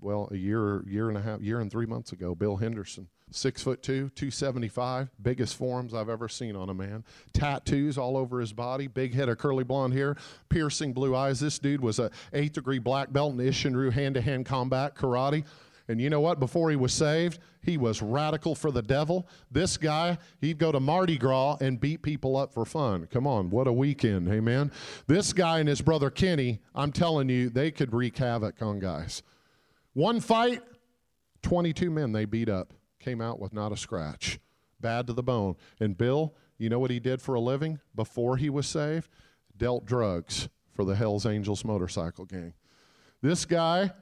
well, 0.00 0.30
a 0.30 0.36
year, 0.36 0.82
year 0.86 1.10
and 1.10 1.18
a 1.18 1.20
half, 1.20 1.42
year 1.42 1.60
and 1.60 1.70
three 1.70 1.84
months 1.84 2.12
ago. 2.12 2.34
Bill 2.34 2.56
Henderson, 2.56 3.08
six 3.30 3.62
foot 3.62 3.82
two, 3.82 4.08
two 4.14 4.30
seventy 4.30 4.68
five, 4.68 5.10
biggest 5.20 5.56
forms 5.56 5.92
I've 5.92 6.08
ever 6.08 6.26
seen 6.26 6.56
on 6.56 6.70
a 6.70 6.74
man. 6.74 7.04
Tattoos 7.34 7.98
all 7.98 8.16
over 8.16 8.40
his 8.40 8.54
body, 8.54 8.86
big 8.86 9.12
head 9.12 9.28
of 9.28 9.36
curly 9.36 9.64
blonde 9.64 9.92
hair, 9.92 10.16
piercing 10.48 10.94
blue 10.94 11.14
eyes. 11.14 11.40
This 11.40 11.58
dude 11.58 11.82
was 11.82 11.98
a 11.98 12.10
eighth 12.32 12.54
degree 12.54 12.78
black 12.78 13.12
belt 13.12 13.34
in 13.34 13.40
Isshinryu 13.40 13.92
hand 13.92 14.14
to 14.14 14.22
hand 14.22 14.46
combat 14.46 14.94
karate. 14.94 15.44
And 15.88 16.00
you 16.00 16.08
know 16.08 16.20
what? 16.20 16.40
Before 16.40 16.70
he 16.70 16.76
was 16.76 16.92
saved, 16.92 17.38
he 17.60 17.76
was 17.76 18.00
radical 18.00 18.54
for 18.54 18.70
the 18.70 18.82
devil. 18.82 19.28
This 19.50 19.76
guy, 19.76 20.18
he'd 20.40 20.58
go 20.58 20.72
to 20.72 20.80
Mardi 20.80 21.18
Gras 21.18 21.58
and 21.60 21.78
beat 21.78 22.02
people 22.02 22.36
up 22.36 22.54
for 22.54 22.64
fun. 22.64 23.06
Come 23.10 23.26
on, 23.26 23.50
what 23.50 23.66
a 23.66 23.72
weekend, 23.72 24.28
amen. 24.28 24.72
This 25.06 25.32
guy 25.32 25.58
and 25.60 25.68
his 25.68 25.82
brother 25.82 26.10
Kenny, 26.10 26.60
I'm 26.74 26.92
telling 26.92 27.28
you, 27.28 27.50
they 27.50 27.70
could 27.70 27.92
wreak 27.92 28.16
havoc 28.16 28.62
on 28.62 28.78
guys. 28.78 29.22
One 29.92 30.20
fight, 30.20 30.62
22 31.42 31.90
men 31.90 32.12
they 32.12 32.24
beat 32.24 32.48
up, 32.48 32.72
came 32.98 33.20
out 33.20 33.38
with 33.38 33.52
not 33.52 33.72
a 33.72 33.76
scratch, 33.76 34.38
bad 34.80 35.06
to 35.06 35.12
the 35.12 35.22
bone. 35.22 35.56
And 35.80 35.96
Bill, 35.96 36.34
you 36.56 36.70
know 36.70 36.78
what 36.78 36.90
he 36.90 37.00
did 37.00 37.20
for 37.20 37.34
a 37.34 37.40
living 37.40 37.78
before 37.94 38.36
he 38.36 38.48
was 38.48 38.66
saved? 38.66 39.08
Dealt 39.56 39.84
drugs 39.84 40.48
for 40.74 40.84
the 40.84 40.94
Hells 40.94 41.26
Angels 41.26 41.64
motorcycle 41.64 42.24
gang. 42.24 42.54
This 43.22 43.44
guy, 43.44 43.92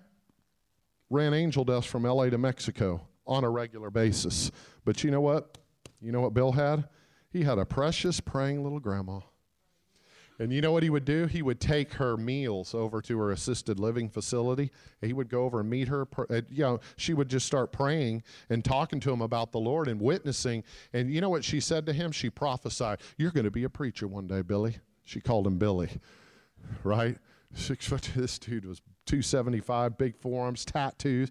ran 1.12 1.34
angel 1.34 1.64
dust 1.64 1.88
from 1.88 2.04
LA 2.04 2.30
to 2.30 2.38
Mexico 2.38 3.06
on 3.26 3.44
a 3.44 3.50
regular 3.50 3.90
basis. 3.90 4.50
But 4.84 5.04
you 5.04 5.10
know 5.10 5.20
what? 5.20 5.58
You 6.00 6.10
know 6.10 6.20
what 6.20 6.34
Bill 6.34 6.52
had? 6.52 6.88
He 7.30 7.42
had 7.42 7.58
a 7.58 7.64
precious 7.64 8.20
praying 8.20 8.62
little 8.62 8.80
grandma. 8.80 9.20
And 10.38 10.52
you 10.52 10.60
know 10.60 10.72
what 10.72 10.82
he 10.82 10.90
would 10.90 11.04
do? 11.04 11.26
He 11.26 11.42
would 11.42 11.60
take 11.60 11.92
her 11.94 12.16
meals 12.16 12.74
over 12.74 13.00
to 13.02 13.18
her 13.18 13.30
assisted 13.30 13.78
living 13.78 14.08
facility. 14.08 14.72
He 15.00 15.12
would 15.12 15.28
go 15.28 15.44
over 15.44 15.60
and 15.60 15.70
meet 15.70 15.88
her. 15.88 16.08
Uh, 16.18 16.40
you 16.50 16.62
know, 16.64 16.80
she 16.96 17.14
would 17.14 17.28
just 17.28 17.46
start 17.46 17.70
praying 17.70 18.24
and 18.48 18.64
talking 18.64 18.98
to 19.00 19.12
him 19.12 19.20
about 19.20 19.52
the 19.52 19.60
Lord 19.60 19.86
and 19.86 20.00
witnessing. 20.00 20.64
And 20.92 21.12
you 21.12 21.20
know 21.20 21.28
what 21.28 21.44
she 21.44 21.60
said 21.60 21.86
to 21.86 21.92
him? 21.92 22.10
She 22.10 22.30
prophesied, 22.30 23.00
You're 23.18 23.30
going 23.30 23.44
to 23.44 23.50
be 23.50 23.64
a 23.64 23.70
preacher 23.70 24.08
one 24.08 24.26
day, 24.26 24.42
Billy. 24.42 24.78
She 25.04 25.20
called 25.20 25.46
him 25.46 25.58
Billy, 25.58 25.90
right? 26.82 27.18
Six 27.54 27.86
foot. 27.86 28.10
This 28.16 28.38
dude 28.38 28.64
was 28.64 28.80
275, 29.06 29.98
big 29.98 30.16
forearms, 30.16 30.64
tattoos. 30.64 31.28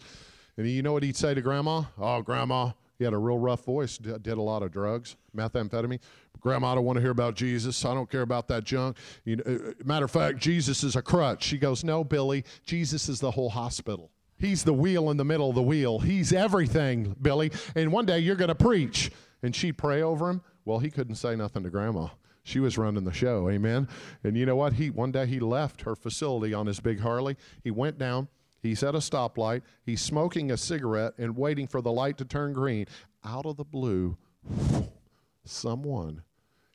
And 0.57 0.67
you 0.67 0.81
know 0.81 0.93
what 0.93 1.03
he'd 1.03 1.15
say 1.15 1.33
to 1.33 1.41
grandma? 1.41 1.83
Oh, 1.97 2.21
grandma, 2.21 2.71
he 2.97 3.05
had 3.05 3.13
a 3.13 3.17
real 3.17 3.37
rough 3.37 3.63
voice, 3.63 3.97
did 3.97 4.27
a 4.27 4.41
lot 4.41 4.61
of 4.61 4.71
drugs, 4.71 5.15
methamphetamine. 5.35 5.99
Grandma, 6.39 6.71
I 6.71 6.75
don't 6.75 6.85
want 6.85 6.97
to 6.97 7.01
hear 7.01 7.11
about 7.11 7.35
Jesus. 7.35 7.83
I 7.85 7.93
don't 7.93 8.09
care 8.09 8.21
about 8.21 8.47
that 8.49 8.63
junk. 8.63 8.97
You 9.25 9.37
know, 9.37 9.43
uh, 9.47 9.83
matter 9.83 10.05
of 10.05 10.11
fact, 10.11 10.39
Jesus 10.39 10.83
is 10.83 10.95
a 10.95 11.01
crutch. 11.01 11.43
She 11.43 11.57
goes, 11.57 11.83
No, 11.83 12.03
Billy, 12.03 12.43
Jesus 12.65 13.09
is 13.09 13.19
the 13.19 13.31
whole 13.31 13.49
hospital. 13.49 14.11
He's 14.37 14.63
the 14.63 14.73
wheel 14.73 15.11
in 15.11 15.17
the 15.17 15.25
middle 15.25 15.49
of 15.49 15.55
the 15.55 15.61
wheel. 15.61 15.99
He's 15.99 16.33
everything, 16.33 17.15
Billy. 17.21 17.51
And 17.75 17.91
one 17.91 18.05
day 18.05 18.19
you're 18.19 18.35
going 18.35 18.49
to 18.49 18.55
preach. 18.55 19.11
And 19.43 19.55
she'd 19.55 19.77
pray 19.77 20.01
over 20.01 20.29
him. 20.29 20.41
Well, 20.65 20.79
he 20.79 20.89
couldn't 20.89 21.15
say 21.15 21.35
nothing 21.35 21.63
to 21.63 21.69
grandma. 21.69 22.09
She 22.43 22.59
was 22.59 22.77
running 22.77 23.03
the 23.03 23.13
show, 23.13 23.49
amen. 23.49 23.87
And 24.23 24.35
you 24.35 24.45
know 24.45 24.55
what? 24.55 24.73
He 24.73 24.89
one 24.89 25.11
day 25.11 25.25
he 25.27 25.39
left 25.39 25.81
her 25.81 25.95
facility 25.95 26.53
on 26.53 26.65
his 26.65 26.79
big 26.79 26.99
Harley. 26.99 27.37
He 27.63 27.71
went 27.71 27.97
down. 27.97 28.27
He's 28.61 28.83
at 28.83 28.95
a 28.95 28.99
stoplight. 28.99 29.61
He's 29.83 30.01
smoking 30.01 30.51
a 30.51 30.57
cigarette 30.57 31.13
and 31.17 31.35
waiting 31.35 31.67
for 31.67 31.81
the 31.81 31.91
light 31.91 32.17
to 32.17 32.25
turn 32.25 32.53
green. 32.53 32.87
Out 33.23 33.45
of 33.45 33.57
the 33.57 33.63
blue, 33.63 34.17
someone 35.45 36.23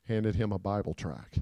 handed 0.07 0.35
him 0.35 0.51
a 0.51 0.59
Bible 0.59 0.93
tract. 0.93 1.39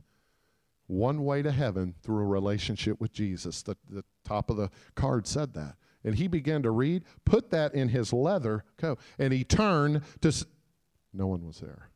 One 0.88 1.24
way 1.24 1.42
to 1.42 1.52
heaven 1.52 1.96
through 2.04 2.24
a 2.24 2.28
relationship 2.28 3.02
with 3.02 3.12
Jesus. 3.12 3.64
The, 3.64 3.76
the 3.90 4.04
top 4.24 4.50
of 4.50 4.58
the 4.58 4.70
card 4.94 5.26
said 5.26 5.54
that. 5.54 5.76
And 6.04 6.16
he 6.16 6.28
began 6.28 6.62
to 6.62 6.70
read, 6.70 7.04
put 7.26 7.50
that 7.50 7.74
in 7.74 7.90
his 7.90 8.14
leather 8.14 8.64
coat, 8.78 9.00
and 9.18 9.34
he 9.34 9.44
turned 9.44 10.02
to. 10.22 10.46
No 11.12 11.26
one 11.26 11.46
was 11.46 11.60
there 11.60 11.90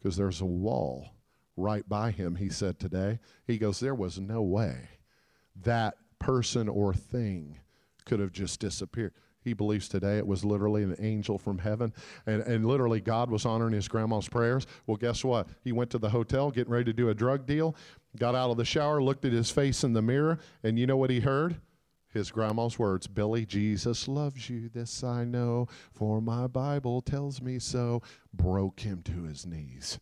because 0.00 0.16
there's 0.16 0.40
a 0.40 0.46
wall 0.46 1.10
right 1.56 1.88
by 1.88 2.10
him, 2.10 2.36
he 2.36 2.48
said 2.48 2.78
today. 2.78 3.18
He 3.46 3.58
goes, 3.58 3.80
There 3.80 3.94
was 3.94 4.18
no 4.18 4.42
way 4.42 4.88
that 5.62 5.94
person 6.18 6.68
or 6.68 6.94
thing 6.94 7.58
could 8.06 8.20
have 8.20 8.32
just 8.32 8.60
disappeared. 8.60 9.12
He 9.42 9.54
believes 9.54 9.88
today 9.88 10.18
it 10.18 10.26
was 10.26 10.44
literally 10.44 10.82
an 10.82 10.96
angel 10.98 11.38
from 11.38 11.58
heaven, 11.58 11.94
and, 12.26 12.42
and 12.42 12.66
literally 12.66 13.00
God 13.00 13.30
was 13.30 13.46
honoring 13.46 13.72
his 13.72 13.88
grandma's 13.88 14.28
prayers. 14.28 14.66
Well, 14.86 14.98
guess 14.98 15.24
what? 15.24 15.48
He 15.64 15.72
went 15.72 15.90
to 15.90 15.98
the 15.98 16.10
hotel 16.10 16.50
getting 16.50 16.72
ready 16.72 16.84
to 16.84 16.92
do 16.92 17.08
a 17.08 17.14
drug 17.14 17.46
deal, 17.46 17.74
got 18.18 18.34
out 18.34 18.50
of 18.50 18.58
the 18.58 18.66
shower, 18.66 19.02
looked 19.02 19.24
at 19.24 19.32
his 19.32 19.50
face 19.50 19.82
in 19.82 19.94
the 19.94 20.02
mirror, 20.02 20.38
and 20.62 20.78
you 20.78 20.86
know 20.86 20.98
what 20.98 21.10
he 21.10 21.20
heard? 21.20 21.56
His 22.12 22.30
grandma's 22.30 22.78
words 22.78 23.06
Billy, 23.06 23.46
Jesus 23.46 24.08
loves 24.08 24.50
you, 24.50 24.68
this 24.68 25.04
I 25.04 25.24
know, 25.24 25.68
for 25.92 26.20
my 26.20 26.46
Bible 26.46 27.00
tells 27.00 27.40
me 27.40 27.58
so, 27.58 28.02
broke 28.34 28.80
him 28.80 29.02
to 29.02 29.22
his 29.22 29.46
knees. 29.46 29.98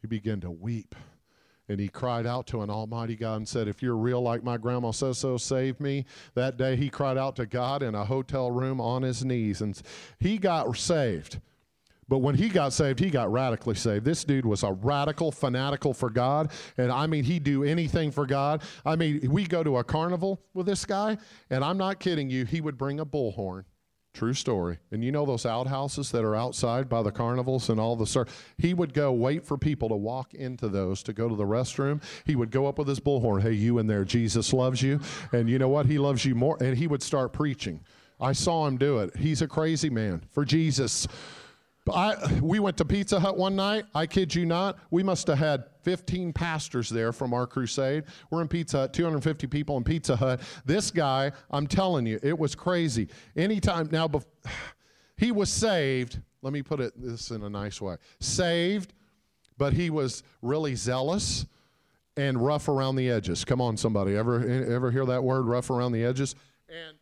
He 0.00 0.06
began 0.06 0.40
to 0.40 0.50
weep. 0.50 0.94
And 1.68 1.80
he 1.80 1.88
cried 1.88 2.26
out 2.26 2.46
to 2.48 2.62
an 2.62 2.70
almighty 2.70 3.16
God 3.16 3.38
and 3.38 3.48
said, 3.48 3.66
If 3.66 3.82
you're 3.82 3.96
real 3.96 4.22
like 4.22 4.44
my 4.44 4.56
grandma 4.56 4.92
says 4.92 5.18
so, 5.18 5.36
save 5.36 5.80
me. 5.80 6.04
That 6.34 6.56
day 6.56 6.76
he 6.76 6.88
cried 6.88 7.18
out 7.18 7.34
to 7.36 7.46
God 7.46 7.82
in 7.82 7.96
a 7.96 8.04
hotel 8.04 8.52
room 8.52 8.80
on 8.80 9.02
his 9.02 9.24
knees, 9.24 9.60
and 9.60 9.80
he 10.20 10.38
got 10.38 10.76
saved. 10.76 11.40
But 12.08 12.18
when 12.18 12.36
he 12.36 12.48
got 12.48 12.72
saved, 12.72 13.00
he 13.00 13.10
got 13.10 13.32
radically 13.32 13.74
saved. 13.74 14.04
This 14.04 14.22
dude 14.22 14.46
was 14.46 14.62
a 14.62 14.72
radical 14.72 15.32
fanatical 15.32 15.92
for 15.92 16.08
God. 16.08 16.52
And 16.78 16.92
I 16.92 17.06
mean, 17.06 17.24
he'd 17.24 17.42
do 17.42 17.64
anything 17.64 18.12
for 18.12 18.26
God. 18.26 18.62
I 18.84 18.94
mean, 18.94 19.28
we 19.30 19.44
go 19.44 19.64
to 19.64 19.78
a 19.78 19.84
carnival 19.84 20.40
with 20.54 20.66
this 20.66 20.84
guy, 20.84 21.18
and 21.50 21.64
I'm 21.64 21.78
not 21.78 21.98
kidding 21.98 22.30
you, 22.30 22.44
he 22.44 22.60
would 22.60 22.78
bring 22.78 23.00
a 23.00 23.06
bullhorn. 23.06 23.64
True 24.14 24.32
story. 24.32 24.78
And 24.92 25.04
you 25.04 25.12
know 25.12 25.26
those 25.26 25.44
outhouses 25.44 26.10
that 26.12 26.24
are 26.24 26.34
outside 26.34 26.88
by 26.88 27.02
the 27.02 27.12
carnivals 27.12 27.68
and 27.68 27.78
all 27.78 27.96
the 27.96 28.06
sir. 28.06 28.24
He 28.56 28.72
would 28.72 28.94
go 28.94 29.12
wait 29.12 29.44
for 29.44 29.58
people 29.58 29.90
to 29.90 29.94
walk 29.94 30.32
into 30.32 30.68
those 30.68 31.02
to 31.02 31.12
go 31.12 31.28
to 31.28 31.36
the 31.36 31.44
restroom. 31.44 32.02
He 32.24 32.34
would 32.34 32.50
go 32.50 32.66
up 32.66 32.78
with 32.78 32.88
his 32.88 32.98
bullhorn. 32.98 33.42
Hey, 33.42 33.52
you 33.52 33.76
in 33.78 33.88
there? 33.88 34.06
Jesus 34.06 34.54
loves 34.54 34.80
you, 34.80 35.00
and 35.32 35.50
you 35.50 35.58
know 35.58 35.68
what? 35.68 35.84
He 35.84 35.98
loves 35.98 36.24
you 36.24 36.34
more. 36.34 36.56
And 36.62 36.78
he 36.78 36.86
would 36.86 37.02
start 37.02 37.34
preaching. 37.34 37.80
I 38.18 38.32
saw 38.32 38.66
him 38.66 38.78
do 38.78 39.00
it. 39.00 39.14
He's 39.16 39.42
a 39.42 39.46
crazy 39.46 39.90
man 39.90 40.22
for 40.30 40.46
Jesus. 40.46 41.06
I, 41.94 42.40
we 42.40 42.58
went 42.58 42.76
to 42.78 42.84
Pizza 42.84 43.20
Hut 43.20 43.36
one 43.36 43.54
night. 43.54 43.84
I 43.94 44.06
kid 44.06 44.34
you 44.34 44.44
not. 44.44 44.78
We 44.90 45.02
must 45.02 45.26
have 45.28 45.38
had 45.38 45.64
15 45.82 46.32
pastors 46.32 46.88
there 46.88 47.12
from 47.12 47.32
our 47.32 47.46
crusade. 47.46 48.04
We're 48.30 48.42
in 48.42 48.48
Pizza 48.48 48.78
Hut, 48.78 48.92
250 48.92 49.46
people 49.46 49.76
in 49.76 49.84
Pizza 49.84 50.16
Hut. 50.16 50.40
This 50.64 50.90
guy, 50.90 51.30
I'm 51.50 51.66
telling 51.66 52.06
you, 52.06 52.18
it 52.22 52.36
was 52.36 52.56
crazy. 52.56 53.08
Anytime 53.36 53.88
now, 53.92 54.08
bef- 54.08 54.24
he 55.16 55.30
was 55.30 55.48
saved. 55.48 56.20
Let 56.42 56.52
me 56.52 56.62
put 56.62 56.80
it 56.80 56.92
this 56.96 57.30
in 57.30 57.42
a 57.42 57.50
nice 57.50 57.80
way. 57.80 57.96
Saved, 58.18 58.92
but 59.56 59.72
he 59.72 59.90
was 59.90 60.22
really 60.42 60.74
zealous 60.74 61.46
and 62.16 62.44
rough 62.44 62.68
around 62.68 62.96
the 62.96 63.10
edges. 63.10 63.44
Come 63.44 63.60
on, 63.60 63.76
somebody. 63.76 64.16
Ever 64.16 64.40
ever 64.68 64.90
hear 64.90 65.06
that 65.06 65.22
word, 65.22 65.42
rough 65.46 65.70
around 65.70 65.92
the 65.92 66.04
edges? 66.04 66.34
And 66.68 66.96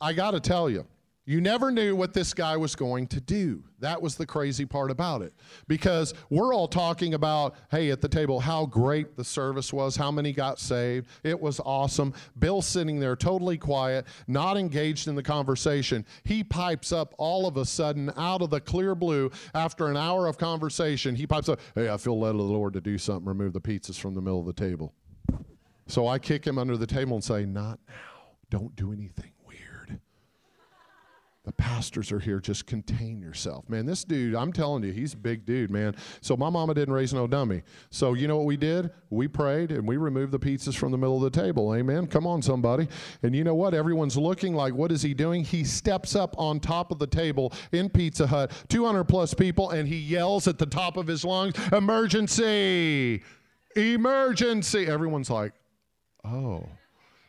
I 0.00 0.12
got 0.12 0.32
to 0.32 0.40
tell 0.40 0.68
you, 0.68 0.86
you 1.26 1.40
never 1.40 1.70
knew 1.70 1.96
what 1.96 2.12
this 2.12 2.34
guy 2.34 2.56
was 2.56 2.76
going 2.76 3.06
to 3.08 3.20
do. 3.20 3.64
That 3.80 4.00
was 4.00 4.14
the 4.14 4.26
crazy 4.26 4.66
part 4.66 4.90
about 4.90 5.22
it. 5.22 5.32
Because 5.68 6.12
we're 6.28 6.54
all 6.54 6.68
talking 6.68 7.14
about, 7.14 7.54
hey, 7.70 7.90
at 7.90 8.02
the 8.02 8.08
table, 8.08 8.40
how 8.40 8.66
great 8.66 9.16
the 9.16 9.24
service 9.24 9.72
was, 9.72 9.96
how 9.96 10.10
many 10.10 10.32
got 10.32 10.58
saved. 10.58 11.08
It 11.22 11.40
was 11.40 11.60
awesome. 11.64 12.12
Bill 12.38 12.60
sitting 12.60 13.00
there 13.00 13.16
totally 13.16 13.56
quiet, 13.56 14.06
not 14.26 14.58
engaged 14.58 15.08
in 15.08 15.14
the 15.14 15.22
conversation. 15.22 16.04
He 16.24 16.44
pipes 16.44 16.92
up 16.92 17.14
all 17.16 17.46
of 17.46 17.56
a 17.56 17.64
sudden 17.64 18.12
out 18.18 18.42
of 18.42 18.50
the 18.50 18.60
clear 18.60 18.94
blue 18.94 19.30
after 19.54 19.88
an 19.88 19.96
hour 19.96 20.26
of 20.26 20.36
conversation. 20.36 21.14
He 21.14 21.26
pipes 21.26 21.48
up, 21.48 21.58
hey, 21.74 21.88
I 21.88 21.96
feel 21.96 22.18
led 22.18 22.30
of 22.30 22.38
the 22.38 22.42
Lord 22.44 22.74
to 22.74 22.80
do 22.82 22.98
something, 22.98 23.26
remove 23.26 23.54
the 23.54 23.60
pizzas 23.60 23.98
from 23.98 24.14
the 24.14 24.20
middle 24.20 24.40
of 24.40 24.46
the 24.46 24.52
table. 24.52 24.92
So 25.86 26.06
I 26.06 26.18
kick 26.18 26.46
him 26.46 26.58
under 26.58 26.76
the 26.76 26.86
table 26.86 27.14
and 27.14 27.24
say, 27.24 27.44
not 27.46 27.78
now. 27.88 27.94
Don't 28.50 28.76
do 28.76 28.92
anything 28.92 29.33
the 31.44 31.52
pastors 31.52 32.10
are 32.10 32.18
here. 32.18 32.40
Just 32.40 32.66
contain 32.66 33.20
yourself. 33.20 33.68
Man, 33.68 33.84
this 33.84 34.02
dude, 34.02 34.34
I'm 34.34 34.52
telling 34.52 34.82
you, 34.82 34.92
he's 34.92 35.12
a 35.12 35.18
big 35.18 35.44
dude, 35.44 35.70
man. 35.70 35.94
So 36.22 36.36
my 36.36 36.48
mama 36.48 36.72
didn't 36.74 36.94
raise 36.94 37.12
no 37.12 37.26
dummy. 37.26 37.62
So 37.90 38.14
you 38.14 38.26
know 38.26 38.36
what 38.36 38.46
we 38.46 38.56
did? 38.56 38.90
We 39.10 39.28
prayed 39.28 39.70
and 39.70 39.86
we 39.86 39.98
removed 39.98 40.32
the 40.32 40.38
pizzas 40.38 40.74
from 40.74 40.90
the 40.90 40.98
middle 40.98 41.22
of 41.22 41.32
the 41.32 41.38
table. 41.38 41.74
Amen. 41.74 42.06
Come 42.06 42.26
on, 42.26 42.40
somebody. 42.40 42.88
And 43.22 43.36
you 43.36 43.44
know 43.44 43.54
what? 43.54 43.74
Everyone's 43.74 44.16
looking 44.16 44.54
like, 44.54 44.74
what 44.74 44.90
is 44.90 45.02
he 45.02 45.12
doing? 45.12 45.44
He 45.44 45.64
steps 45.64 46.16
up 46.16 46.34
on 46.38 46.60
top 46.60 46.90
of 46.90 46.98
the 46.98 47.06
table 47.06 47.52
in 47.72 47.90
Pizza 47.90 48.26
Hut, 48.26 48.50
200 48.68 49.04
plus 49.04 49.34
people, 49.34 49.70
and 49.70 49.86
he 49.86 49.98
yells 49.98 50.48
at 50.48 50.58
the 50.58 50.66
top 50.66 50.96
of 50.96 51.06
his 51.06 51.24
lungs, 51.26 51.54
emergency, 51.72 53.22
emergency. 53.76 54.86
Everyone's 54.86 55.30
like, 55.30 55.52
oh. 56.24 56.66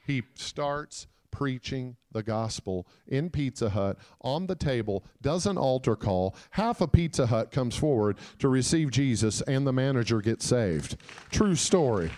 He 0.05 0.21
starts 0.35 1.07
preaching 1.35 1.97
the 2.13 2.23
gospel 2.23 2.87
in 3.07 3.29
Pizza 3.29 3.69
Hut 3.69 3.97
on 4.21 4.47
the 4.47 4.55
table, 4.55 5.03
does 5.21 5.45
an 5.45 5.57
altar 5.57 5.97
call. 5.97 6.33
Half 6.51 6.79
a 6.79 6.87
Pizza 6.87 7.25
Hut 7.25 7.51
comes 7.51 7.75
forward 7.75 8.17
to 8.39 8.47
receive 8.47 8.89
Jesus, 8.89 9.41
and 9.41 9.67
the 9.67 9.73
manager 9.73 10.21
gets 10.21 10.45
saved. 10.45 10.95
True 11.31 11.55
story. 11.55 12.09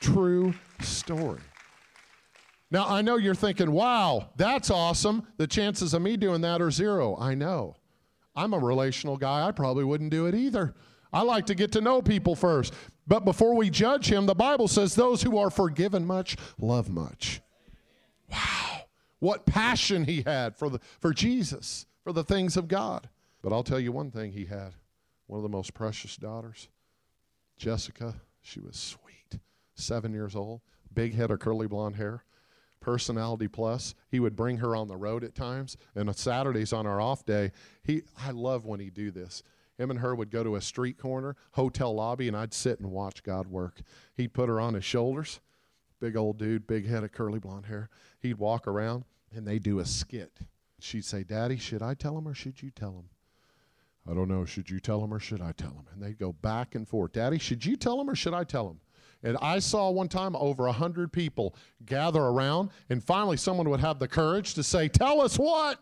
True 0.00 0.52
story. 0.82 1.40
Now, 2.70 2.86
I 2.86 3.00
know 3.00 3.16
you're 3.16 3.34
thinking, 3.34 3.70
wow, 3.70 4.28
that's 4.36 4.70
awesome. 4.70 5.26
The 5.38 5.46
chances 5.46 5.94
of 5.94 6.02
me 6.02 6.18
doing 6.18 6.42
that 6.42 6.60
are 6.60 6.70
zero. 6.70 7.16
I 7.18 7.34
know. 7.34 7.76
I'm 8.36 8.52
a 8.52 8.58
relational 8.58 9.16
guy. 9.16 9.48
I 9.48 9.52
probably 9.52 9.84
wouldn't 9.84 10.10
do 10.10 10.26
it 10.26 10.34
either. 10.34 10.74
I 11.10 11.22
like 11.22 11.46
to 11.46 11.54
get 11.54 11.72
to 11.72 11.80
know 11.80 12.02
people 12.02 12.36
first. 12.36 12.74
But 13.06 13.24
before 13.24 13.54
we 13.54 13.70
judge 13.70 14.12
him, 14.12 14.26
the 14.26 14.34
Bible 14.34 14.68
says 14.68 14.94
those 14.94 15.22
who 15.22 15.38
are 15.38 15.48
forgiven 15.48 16.06
much 16.06 16.36
love 16.60 16.90
much. 16.90 17.40
Wow. 18.30 18.82
What 19.18 19.46
passion 19.46 20.04
he 20.04 20.22
had 20.22 20.56
for, 20.56 20.70
the, 20.70 20.80
for 21.00 21.12
Jesus, 21.12 21.86
for 22.04 22.12
the 22.12 22.24
things 22.24 22.56
of 22.56 22.68
God. 22.68 23.08
But 23.42 23.52
I'll 23.52 23.64
tell 23.64 23.80
you 23.80 23.92
one 23.92 24.10
thing 24.10 24.32
he 24.32 24.46
had 24.46 24.74
one 25.26 25.38
of 25.38 25.42
the 25.42 25.48
most 25.48 25.74
precious 25.74 26.16
daughters, 26.16 26.68
Jessica. 27.56 28.14
She 28.40 28.60
was 28.60 28.76
sweet, 28.76 29.40
seven 29.74 30.12
years 30.12 30.34
old, 30.34 30.62
big 30.92 31.14
head 31.14 31.30
of 31.30 31.38
curly 31.38 31.66
blonde 31.68 31.96
hair, 31.96 32.24
personality 32.80 33.46
plus. 33.46 33.94
He 34.10 34.20
would 34.20 34.34
bring 34.34 34.56
her 34.56 34.74
on 34.74 34.88
the 34.88 34.96
road 34.96 35.22
at 35.22 35.34
times, 35.34 35.76
and 35.94 36.08
on 36.08 36.14
Saturdays 36.14 36.72
on 36.72 36.86
our 36.86 37.00
off 37.00 37.26
day, 37.26 37.52
he 37.82 38.02
I 38.18 38.30
love 38.30 38.64
when 38.64 38.80
he 38.80 38.90
do 38.90 39.10
this. 39.10 39.42
Him 39.76 39.90
and 39.90 40.00
her 40.00 40.14
would 40.14 40.30
go 40.30 40.42
to 40.42 40.56
a 40.56 40.60
street 40.60 40.98
corner, 40.98 41.36
hotel 41.52 41.94
lobby, 41.94 42.26
and 42.26 42.36
I'd 42.36 42.54
sit 42.54 42.80
and 42.80 42.90
watch 42.90 43.22
God 43.22 43.46
work. 43.46 43.80
He'd 44.16 44.32
put 44.32 44.48
her 44.48 44.60
on 44.60 44.74
his 44.74 44.84
shoulders, 44.84 45.40
big 46.00 46.16
old 46.16 46.38
dude, 46.38 46.66
big 46.66 46.86
head 46.86 47.04
of 47.04 47.12
curly 47.12 47.38
blonde 47.38 47.66
hair. 47.66 47.88
He'd 48.20 48.38
walk 48.38 48.66
around 48.66 49.04
and 49.34 49.46
they'd 49.46 49.62
do 49.62 49.78
a 49.78 49.84
skit. 49.84 50.38
She'd 50.80 51.04
say, 51.04 51.24
Daddy, 51.24 51.56
should 51.56 51.82
I 51.82 51.94
tell 51.94 52.16
him 52.16 52.28
or 52.28 52.34
should 52.34 52.62
you 52.62 52.70
tell 52.70 52.92
him? 52.92 53.08
I 54.08 54.14
don't 54.14 54.28
know. 54.28 54.44
Should 54.44 54.70
you 54.70 54.80
tell 54.80 55.02
him 55.02 55.12
or 55.12 55.18
should 55.18 55.42
I 55.42 55.52
tell 55.52 55.70
him? 55.70 55.86
And 55.92 56.02
they'd 56.02 56.18
go 56.18 56.32
back 56.32 56.74
and 56.74 56.88
forth. 56.88 57.12
Daddy, 57.12 57.38
should 57.38 57.64
you 57.64 57.76
tell 57.76 58.00
him 58.00 58.08
or 58.08 58.14
should 58.14 58.34
I 58.34 58.44
tell 58.44 58.68
him? 58.70 58.80
And 59.22 59.36
I 59.42 59.58
saw 59.58 59.90
one 59.90 60.08
time 60.08 60.36
over 60.36 60.66
a 60.66 60.72
hundred 60.72 61.12
people 61.12 61.56
gather 61.84 62.22
around, 62.22 62.70
and 62.88 63.02
finally 63.02 63.36
someone 63.36 63.68
would 63.68 63.80
have 63.80 63.98
the 63.98 64.06
courage 64.06 64.54
to 64.54 64.62
say, 64.62 64.88
Tell 64.88 65.20
us 65.20 65.36
what? 65.38 65.80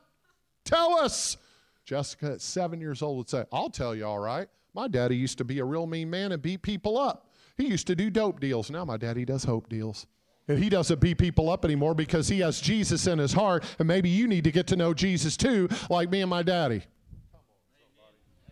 Tell 0.64 0.98
us. 0.98 1.36
Jessica, 1.84 2.32
at 2.32 2.40
seven 2.40 2.80
years 2.80 3.02
old, 3.02 3.18
would 3.18 3.28
say, 3.28 3.44
I'll 3.52 3.70
tell 3.70 3.94
you 3.94 4.06
all 4.06 4.18
right. 4.18 4.48
My 4.74 4.88
daddy 4.88 5.16
used 5.16 5.38
to 5.38 5.44
be 5.44 5.58
a 5.60 5.64
real 5.64 5.86
mean 5.86 6.10
man 6.10 6.32
and 6.32 6.42
beat 6.42 6.62
people 6.62 6.98
up. 6.98 7.25
He 7.56 7.66
used 7.66 7.86
to 7.86 7.96
do 7.96 8.10
dope 8.10 8.40
deals. 8.40 8.70
Now 8.70 8.84
my 8.84 8.96
daddy 8.96 9.24
does 9.24 9.44
hope 9.44 9.68
deals. 9.68 10.06
And 10.48 10.62
he 10.62 10.68
doesn't 10.68 11.00
beat 11.00 11.18
people 11.18 11.50
up 11.50 11.64
anymore 11.64 11.94
because 11.94 12.28
he 12.28 12.40
has 12.40 12.60
Jesus 12.60 13.06
in 13.06 13.18
his 13.18 13.32
heart. 13.32 13.64
And 13.78 13.88
maybe 13.88 14.08
you 14.08 14.28
need 14.28 14.44
to 14.44 14.52
get 14.52 14.68
to 14.68 14.76
know 14.76 14.94
Jesus 14.94 15.36
too, 15.36 15.68
like 15.90 16.10
me 16.10 16.20
and 16.20 16.30
my 16.30 16.42
daddy. 16.42 16.82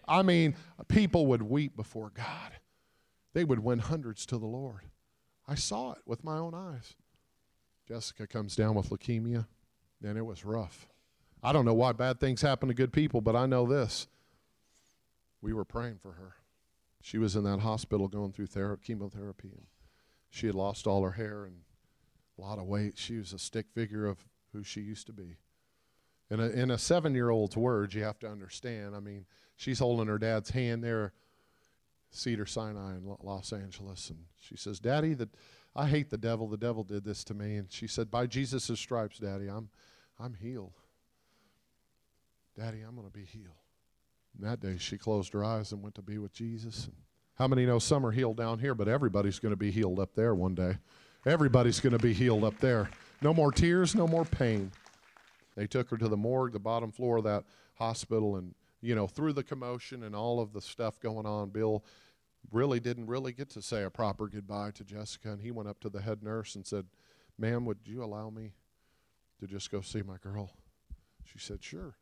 I 0.06 0.22
mean, 0.22 0.56
people 0.88 1.26
would 1.26 1.42
weep 1.42 1.76
before 1.76 2.10
God. 2.14 2.52
They 3.32 3.44
would 3.44 3.60
win 3.60 3.78
hundreds 3.78 4.26
to 4.26 4.38
the 4.38 4.46
Lord. 4.46 4.80
I 5.46 5.54
saw 5.54 5.92
it 5.92 5.98
with 6.06 6.24
my 6.24 6.36
own 6.36 6.54
eyes. 6.54 6.94
Jessica 7.86 8.26
comes 8.26 8.56
down 8.56 8.74
with 8.74 8.90
leukemia, 8.90 9.46
and 10.02 10.18
it 10.18 10.24
was 10.24 10.44
rough. 10.44 10.88
I 11.42 11.52
don't 11.52 11.64
know 11.64 11.74
why 11.74 11.92
bad 11.92 12.18
things 12.18 12.40
happen 12.40 12.68
to 12.68 12.74
good 12.74 12.92
people, 12.92 13.20
but 13.20 13.36
I 13.36 13.46
know 13.46 13.66
this. 13.66 14.06
We 15.42 15.52
were 15.52 15.64
praying 15.64 15.98
for 16.02 16.12
her. 16.12 16.36
She 17.04 17.18
was 17.18 17.36
in 17.36 17.44
that 17.44 17.60
hospital 17.60 18.08
going 18.08 18.32
through 18.32 18.46
ther- 18.46 18.78
chemotherapy, 18.78 19.50
and 19.54 19.66
she 20.30 20.46
had 20.46 20.54
lost 20.54 20.86
all 20.86 21.02
her 21.02 21.10
hair 21.10 21.44
and 21.44 21.56
a 22.38 22.40
lot 22.40 22.58
of 22.58 22.64
weight. 22.64 22.96
She 22.96 23.18
was 23.18 23.34
a 23.34 23.38
stick 23.38 23.66
figure 23.74 24.06
of 24.06 24.24
who 24.54 24.64
she 24.64 24.80
used 24.80 25.06
to 25.08 25.12
be. 25.12 25.36
In 26.30 26.40
a, 26.40 26.48
in 26.48 26.70
a 26.70 26.78
seven 26.78 27.14
year 27.14 27.28
old's 27.28 27.58
words, 27.58 27.94
you 27.94 28.02
have 28.04 28.18
to 28.20 28.26
understand. 28.26 28.96
I 28.96 29.00
mean, 29.00 29.26
she's 29.54 29.80
holding 29.80 30.06
her 30.06 30.16
dad's 30.16 30.48
hand 30.48 30.82
there, 30.82 31.12
Cedar 32.08 32.46
Sinai 32.46 32.96
in 32.96 33.16
Los 33.22 33.52
Angeles, 33.52 34.08
and 34.08 34.20
she 34.40 34.56
says, 34.56 34.80
Daddy, 34.80 35.12
that 35.12 35.28
I 35.76 35.88
hate 35.88 36.08
the 36.08 36.16
devil. 36.16 36.48
The 36.48 36.56
devil 36.56 36.84
did 36.84 37.04
this 37.04 37.22
to 37.24 37.34
me. 37.34 37.56
And 37.56 37.70
she 37.70 37.86
said, 37.86 38.10
By 38.10 38.26
Jesus' 38.26 38.80
stripes, 38.80 39.18
Daddy, 39.18 39.48
I'm, 39.48 39.68
I'm 40.18 40.32
healed. 40.32 40.72
Daddy, 42.58 42.80
I'm 42.80 42.94
going 42.94 43.06
to 43.06 43.12
be 43.12 43.26
healed. 43.26 43.63
And 44.36 44.48
that 44.48 44.60
day, 44.60 44.76
she 44.78 44.98
closed 44.98 45.32
her 45.32 45.44
eyes 45.44 45.72
and 45.72 45.82
went 45.82 45.94
to 45.96 46.02
be 46.02 46.18
with 46.18 46.32
Jesus. 46.32 46.88
How 47.36 47.48
many 47.48 47.66
know 47.66 47.78
some 47.78 48.04
are 48.06 48.10
healed 48.10 48.36
down 48.36 48.58
here, 48.58 48.74
but 48.74 48.88
everybody's 48.88 49.38
going 49.38 49.52
to 49.52 49.56
be 49.56 49.70
healed 49.70 49.98
up 49.98 50.14
there 50.14 50.34
one 50.34 50.54
day? 50.54 50.78
Everybody's 51.26 51.80
going 51.80 51.92
to 51.92 51.98
be 51.98 52.12
healed 52.12 52.44
up 52.44 52.58
there. 52.60 52.90
No 53.22 53.32
more 53.32 53.50
tears, 53.50 53.94
no 53.94 54.06
more 54.06 54.24
pain. 54.24 54.70
They 55.56 55.66
took 55.66 55.88
her 55.90 55.96
to 55.96 56.08
the 56.08 56.16
morgue, 56.16 56.52
the 56.52 56.58
bottom 56.58 56.92
floor 56.92 57.18
of 57.18 57.24
that 57.24 57.44
hospital, 57.74 58.36
and, 58.36 58.54
you 58.80 58.94
know, 58.94 59.06
through 59.06 59.32
the 59.32 59.42
commotion 59.42 60.02
and 60.02 60.14
all 60.14 60.40
of 60.40 60.52
the 60.52 60.60
stuff 60.60 61.00
going 61.00 61.26
on, 61.26 61.50
Bill 61.50 61.84
really 62.52 62.80
didn't 62.80 63.06
really 63.06 63.32
get 63.32 63.50
to 63.50 63.62
say 63.62 63.84
a 63.84 63.90
proper 63.90 64.28
goodbye 64.28 64.72
to 64.72 64.84
Jessica. 64.84 65.30
And 65.30 65.40
he 65.40 65.50
went 65.50 65.68
up 65.68 65.80
to 65.80 65.88
the 65.88 66.02
head 66.02 66.22
nurse 66.22 66.54
and 66.54 66.66
said, 66.66 66.86
Ma'am, 67.38 67.64
would 67.64 67.78
you 67.84 68.04
allow 68.04 68.30
me 68.30 68.52
to 69.40 69.46
just 69.46 69.70
go 69.70 69.80
see 69.80 70.02
my 70.02 70.16
girl? 70.18 70.50
She 71.24 71.38
said, 71.38 71.62
Sure. 71.62 71.96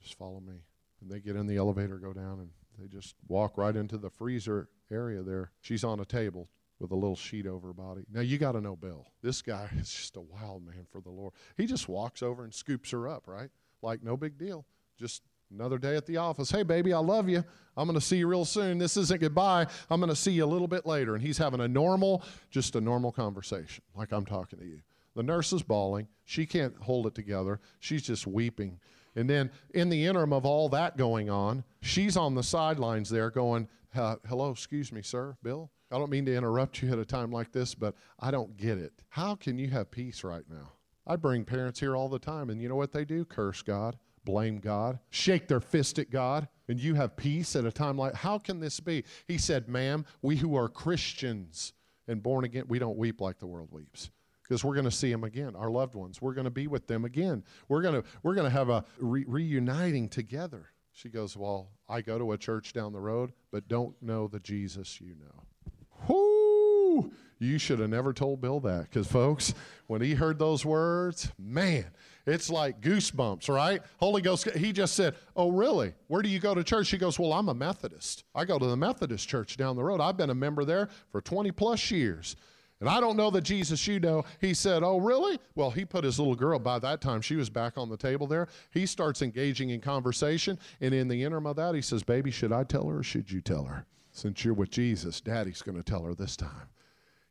Just 0.00 0.16
follow 0.16 0.40
me. 0.40 0.62
And 1.00 1.10
they 1.10 1.20
get 1.20 1.36
in 1.36 1.46
the 1.46 1.56
elevator, 1.56 1.98
go 1.98 2.12
down, 2.12 2.40
and 2.40 2.50
they 2.78 2.86
just 2.86 3.14
walk 3.28 3.56
right 3.56 3.74
into 3.74 3.98
the 3.98 4.10
freezer 4.10 4.68
area 4.90 5.22
there. 5.22 5.50
She's 5.60 5.84
on 5.84 6.00
a 6.00 6.04
table 6.04 6.48
with 6.78 6.90
a 6.92 6.94
little 6.94 7.16
sheet 7.16 7.46
over 7.46 7.68
her 7.68 7.74
body. 7.74 8.02
Now, 8.12 8.20
you 8.20 8.38
got 8.38 8.52
to 8.52 8.60
know 8.60 8.76
Bill. 8.76 9.06
This 9.22 9.42
guy 9.42 9.68
is 9.76 9.90
just 9.92 10.16
a 10.16 10.20
wild 10.20 10.64
man 10.64 10.86
for 10.90 11.00
the 11.00 11.10
Lord. 11.10 11.32
He 11.56 11.66
just 11.66 11.88
walks 11.88 12.22
over 12.22 12.44
and 12.44 12.54
scoops 12.54 12.90
her 12.90 13.08
up, 13.08 13.26
right? 13.26 13.50
Like, 13.82 14.02
no 14.02 14.16
big 14.16 14.38
deal. 14.38 14.66
Just 14.98 15.22
Another 15.52 15.78
day 15.78 15.96
at 15.96 16.06
the 16.06 16.16
office. 16.16 16.50
Hey, 16.50 16.62
baby, 16.62 16.92
I 16.92 16.98
love 16.98 17.28
you. 17.28 17.44
I'm 17.76 17.88
going 17.88 17.98
to 17.98 18.04
see 18.04 18.18
you 18.18 18.28
real 18.28 18.44
soon. 18.44 18.78
This 18.78 18.96
isn't 18.96 19.20
goodbye. 19.20 19.66
I'm 19.90 19.98
going 19.98 20.10
to 20.10 20.16
see 20.16 20.30
you 20.30 20.44
a 20.44 20.46
little 20.46 20.68
bit 20.68 20.86
later. 20.86 21.14
And 21.14 21.22
he's 21.22 21.38
having 21.38 21.60
a 21.60 21.66
normal, 21.66 22.22
just 22.50 22.76
a 22.76 22.80
normal 22.80 23.10
conversation, 23.10 23.82
like 23.96 24.12
I'm 24.12 24.24
talking 24.24 24.60
to 24.60 24.64
you. 24.64 24.80
The 25.16 25.24
nurse 25.24 25.52
is 25.52 25.62
bawling. 25.62 26.06
She 26.24 26.46
can't 26.46 26.76
hold 26.76 27.06
it 27.06 27.16
together. 27.16 27.58
She's 27.80 28.02
just 28.02 28.28
weeping. 28.28 28.78
And 29.16 29.28
then, 29.28 29.50
in 29.74 29.88
the 29.88 30.06
interim 30.06 30.32
of 30.32 30.46
all 30.46 30.68
that 30.70 30.96
going 30.96 31.28
on, 31.30 31.64
she's 31.82 32.16
on 32.16 32.34
the 32.34 32.42
sidelines 32.42 33.10
there 33.10 33.30
going, 33.30 33.68
Hello, 33.92 34.50
excuse 34.50 34.92
me, 34.92 35.02
sir, 35.02 35.36
Bill. 35.42 35.70
I 35.90 35.98
don't 35.98 36.10
mean 36.10 36.26
to 36.26 36.36
interrupt 36.36 36.80
you 36.80 36.92
at 36.92 36.98
a 36.98 37.04
time 37.04 37.32
like 37.32 37.50
this, 37.50 37.74
but 37.74 37.94
I 38.20 38.30
don't 38.30 38.56
get 38.56 38.78
it. 38.78 38.92
How 39.08 39.34
can 39.34 39.58
you 39.58 39.68
have 39.70 39.90
peace 39.90 40.22
right 40.22 40.44
now? 40.48 40.72
I 41.06 41.16
bring 41.16 41.44
parents 41.44 41.80
here 41.80 41.96
all 41.96 42.08
the 42.08 42.20
time, 42.20 42.50
and 42.50 42.62
you 42.62 42.68
know 42.68 42.76
what 42.76 42.92
they 42.92 43.04
do? 43.04 43.24
Curse 43.24 43.62
God 43.62 43.96
blame 44.24 44.58
God, 44.58 44.98
shake 45.10 45.48
their 45.48 45.60
fist 45.60 45.98
at 45.98 46.10
God, 46.10 46.48
and 46.68 46.78
you 46.78 46.94
have 46.94 47.16
peace 47.16 47.56
at 47.56 47.64
a 47.64 47.72
time 47.72 47.96
like 47.96 48.14
how 48.14 48.38
can 48.38 48.60
this 48.60 48.80
be? 48.80 49.04
He 49.26 49.38
said, 49.38 49.68
"Ma'am, 49.68 50.04
we 50.22 50.36
who 50.36 50.54
are 50.56 50.68
Christians 50.68 51.72
and 52.06 52.22
born 52.22 52.44
again, 52.44 52.64
we 52.68 52.78
don't 52.78 52.96
weep 52.98 53.20
like 53.20 53.38
the 53.38 53.46
world 53.46 53.70
weeps." 53.70 54.10
Because 54.50 54.64
we're 54.64 54.74
going 54.74 54.84
to 54.84 54.90
see 54.90 55.12
them 55.12 55.22
again, 55.22 55.54
our 55.54 55.70
loved 55.70 55.94
ones. 55.94 56.20
We're 56.20 56.34
going 56.34 56.46
to 56.46 56.50
be 56.50 56.66
with 56.66 56.88
them 56.88 57.04
again. 57.04 57.44
We're 57.68 57.82
going 57.82 58.02
to 58.02 58.08
we're 58.24 58.34
going 58.34 58.50
to 58.50 58.50
have 58.50 58.68
a 58.68 58.84
re- 58.98 59.24
reuniting 59.28 60.08
together. 60.08 60.72
She 60.90 61.08
goes, 61.08 61.36
"Well, 61.36 61.68
I 61.88 62.00
go 62.00 62.18
to 62.18 62.32
a 62.32 62.36
church 62.36 62.72
down 62.72 62.92
the 62.92 62.98
road, 62.98 63.30
but 63.52 63.68
don't 63.68 63.94
know 64.02 64.26
the 64.26 64.40
Jesus 64.40 65.00
you 65.00 65.14
know." 65.14 65.72
Whoo! 66.08 67.12
You 67.38 67.58
should 67.58 67.78
have 67.78 67.90
never 67.90 68.12
told 68.12 68.40
Bill 68.40 68.58
that 68.60 68.90
because, 68.90 69.06
folks, 69.06 69.54
when 69.86 70.02
he 70.02 70.14
heard 70.14 70.40
those 70.40 70.64
words, 70.64 71.30
man, 71.38 71.86
it's 72.26 72.50
like 72.50 72.80
goosebumps, 72.80 73.48
right? 73.48 73.80
Holy 74.00 74.20
Ghost, 74.20 74.50
he 74.56 74.72
just 74.72 74.94
said, 74.94 75.14
Oh, 75.36 75.52
really? 75.52 75.94
Where 76.08 76.22
do 76.22 76.28
you 76.28 76.40
go 76.40 76.56
to 76.56 76.64
church? 76.64 76.88
She 76.88 76.98
goes, 76.98 77.20
Well, 77.20 77.32
I'm 77.32 77.48
a 77.48 77.54
Methodist. 77.54 78.24
I 78.34 78.44
go 78.44 78.58
to 78.58 78.66
the 78.66 78.76
Methodist 78.76 79.28
church 79.28 79.56
down 79.56 79.76
the 79.76 79.84
road. 79.84 80.00
I've 80.00 80.16
been 80.16 80.30
a 80.30 80.34
member 80.34 80.64
there 80.64 80.88
for 81.12 81.20
20 81.20 81.52
plus 81.52 81.92
years. 81.92 82.34
And 82.80 82.88
I 82.88 82.98
don't 82.98 83.16
know 83.16 83.30
the 83.30 83.42
Jesus 83.42 83.86
you 83.86 84.00
know. 84.00 84.24
He 84.40 84.54
said, 84.54 84.82
Oh, 84.82 84.98
really? 84.98 85.38
Well, 85.54 85.70
he 85.70 85.84
put 85.84 86.02
his 86.02 86.18
little 86.18 86.34
girl, 86.34 86.58
by 86.58 86.78
that 86.78 87.02
time, 87.02 87.20
she 87.20 87.36
was 87.36 87.50
back 87.50 87.76
on 87.76 87.90
the 87.90 87.96
table 87.96 88.26
there. 88.26 88.48
He 88.70 88.86
starts 88.86 89.20
engaging 89.20 89.70
in 89.70 89.80
conversation. 89.80 90.58
And 90.80 90.94
in 90.94 91.06
the 91.06 91.22
interim 91.22 91.46
of 91.46 91.56
that, 91.56 91.74
he 91.74 91.82
says, 91.82 92.02
Baby, 92.02 92.30
should 92.30 92.52
I 92.52 92.64
tell 92.64 92.88
her 92.88 92.98
or 92.98 93.02
should 93.02 93.30
you 93.30 93.42
tell 93.42 93.64
her? 93.64 93.86
Since 94.12 94.44
you're 94.44 94.54
with 94.54 94.70
Jesus, 94.70 95.20
Daddy's 95.20 95.62
going 95.62 95.76
to 95.76 95.84
tell 95.84 96.04
her 96.04 96.14
this 96.14 96.36
time. 96.36 96.68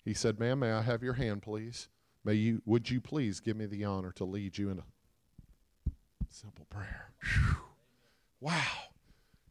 He 0.05 0.13
said, 0.13 0.39
Ma'am, 0.39 0.59
may 0.59 0.71
I 0.71 0.81
have 0.81 1.03
your 1.03 1.13
hand, 1.13 1.41
please? 1.41 1.89
May 2.23 2.33
you, 2.33 2.62
would 2.65 2.89
you 2.89 3.01
please 3.01 3.39
give 3.39 3.57
me 3.57 3.65
the 3.65 3.85
honor 3.85 4.12
to 4.13 4.25
lead 4.25 4.57
you 4.57 4.69
in 4.69 4.79
a 4.79 4.83
simple 6.29 6.65
prayer? 6.69 7.12
Whew. 7.23 7.55
Wow. 8.39 8.89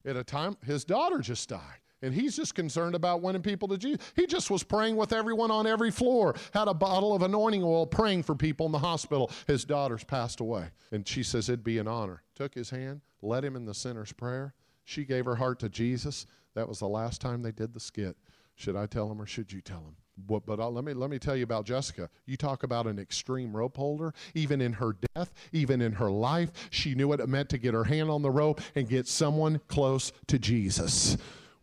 At 0.04 0.16
a 0.16 0.24
time, 0.24 0.56
his 0.64 0.84
daughter 0.84 1.18
just 1.18 1.48
died. 1.48 1.80
And 2.02 2.14
he's 2.14 2.36
just 2.36 2.54
concerned 2.54 2.94
about 2.94 3.22
winning 3.22 3.42
people 3.42 3.68
to 3.68 3.78
Jesus. 3.78 4.12
He 4.14 4.26
just 4.26 4.50
was 4.50 4.62
praying 4.62 4.96
with 4.96 5.12
everyone 5.12 5.50
on 5.50 5.66
every 5.66 5.90
floor, 5.90 6.34
had 6.52 6.68
a 6.68 6.74
bottle 6.74 7.14
of 7.14 7.22
anointing 7.22 7.62
oil 7.62 7.86
praying 7.86 8.22
for 8.22 8.34
people 8.34 8.66
in 8.66 8.72
the 8.72 8.78
hospital. 8.78 9.30
His 9.46 9.64
daughter's 9.64 10.04
passed 10.04 10.40
away. 10.40 10.68
And 10.92 11.06
she 11.06 11.22
says 11.22 11.48
it'd 11.48 11.64
be 11.64 11.78
an 11.78 11.88
honor. 11.88 12.22
Took 12.34 12.54
his 12.54 12.70
hand, 12.70 13.00
led 13.20 13.44
him 13.44 13.56
in 13.56 13.64
the 13.64 13.74
sinner's 13.74 14.12
prayer. 14.12 14.54
She 14.84 15.04
gave 15.04 15.24
her 15.24 15.36
heart 15.36 15.58
to 15.60 15.68
Jesus. 15.68 16.26
That 16.54 16.68
was 16.68 16.78
the 16.78 16.88
last 16.88 17.20
time 17.20 17.42
they 17.42 17.52
did 17.52 17.74
the 17.74 17.80
skit. 17.80 18.16
Should 18.54 18.76
I 18.76 18.86
tell 18.86 19.10
him 19.10 19.20
or 19.20 19.26
should 19.26 19.52
you 19.52 19.60
tell 19.60 19.78
him? 19.78 19.96
But, 20.26 20.46
but 20.46 20.58
uh, 20.58 20.68
let 20.68 20.84
me 20.84 20.94
let 20.94 21.10
me 21.10 21.18
tell 21.18 21.36
you 21.36 21.44
about 21.44 21.64
Jessica. 21.64 22.10
You 22.26 22.36
talk 22.36 22.64
about 22.64 22.86
an 22.86 22.98
extreme 22.98 23.56
rope 23.56 23.76
holder. 23.76 24.12
Even 24.34 24.60
in 24.60 24.72
her 24.72 24.96
death, 25.14 25.32
even 25.52 25.80
in 25.80 25.92
her 25.92 26.10
life, 26.10 26.50
she 26.70 26.94
knew 26.94 27.06
what 27.06 27.20
it 27.20 27.28
meant 27.28 27.48
to 27.50 27.58
get 27.58 27.74
her 27.74 27.84
hand 27.84 28.10
on 28.10 28.22
the 28.22 28.30
rope 28.30 28.60
and 28.74 28.88
get 28.88 29.06
someone 29.06 29.60
close 29.68 30.10
to 30.26 30.38
Jesus. 30.38 31.16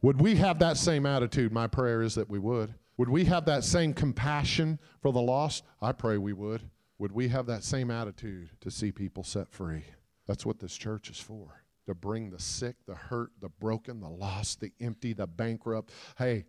Would 0.05 0.21
we 0.21 0.35
have 0.35 0.59
that 0.59 0.77
same 0.77 1.07
attitude? 1.07 1.51
My 1.51 1.65
prayer 1.65 2.03
is 2.03 2.13
that 2.13 2.29
we 2.29 2.37
would. 2.37 2.75
Would 2.97 3.09
we 3.09 3.25
have 3.25 3.45
that 3.45 3.63
same 3.63 3.91
compassion 3.91 4.79
for 5.01 5.11
the 5.11 5.19
lost? 5.19 5.63
I 5.81 5.93
pray 5.93 6.19
we 6.19 6.31
would. 6.31 6.61
Would 6.99 7.11
we 7.11 7.27
have 7.29 7.47
that 7.47 7.63
same 7.63 7.89
attitude 7.89 8.51
to 8.61 8.69
see 8.69 8.91
people 8.91 9.23
set 9.23 9.51
free? 9.51 9.83
That's 10.27 10.45
what 10.45 10.59
this 10.59 10.77
church 10.77 11.09
is 11.09 11.19
for 11.19 11.63
to 11.87 11.95
bring 11.95 12.29
the 12.29 12.39
sick, 12.39 12.75
the 12.85 12.93
hurt, 12.93 13.31
the 13.41 13.49
broken, 13.49 13.99
the 13.99 14.07
lost, 14.07 14.59
the 14.59 14.71
empty, 14.79 15.13
the 15.13 15.25
bankrupt. 15.25 15.91
Hey, 16.19 16.45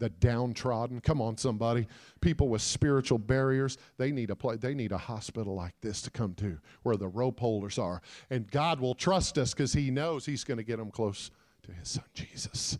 the 0.00 0.08
downtrodden. 0.08 1.00
Come 1.00 1.22
on, 1.22 1.36
somebody. 1.36 1.86
People 2.20 2.48
with 2.48 2.60
spiritual 2.60 3.18
barriers, 3.18 3.78
they 3.98 4.10
need 4.10 4.30
a 4.30 4.36
place, 4.36 4.58
they 4.58 4.74
need 4.74 4.90
a 4.90 4.98
hospital 4.98 5.54
like 5.54 5.76
this 5.80 6.02
to 6.02 6.10
come 6.10 6.34
to 6.34 6.58
where 6.82 6.96
the 6.96 7.06
rope 7.06 7.38
holders 7.38 7.78
are. 7.78 8.02
And 8.30 8.50
God 8.50 8.80
will 8.80 8.96
trust 8.96 9.38
us 9.38 9.54
because 9.54 9.72
He 9.74 9.92
knows 9.92 10.26
He's 10.26 10.42
going 10.42 10.58
to 10.58 10.64
get 10.64 10.78
them 10.78 10.90
close 10.90 11.30
to 11.66 11.72
His 11.72 11.88
Son 11.88 12.04
Jesus. 12.14 12.78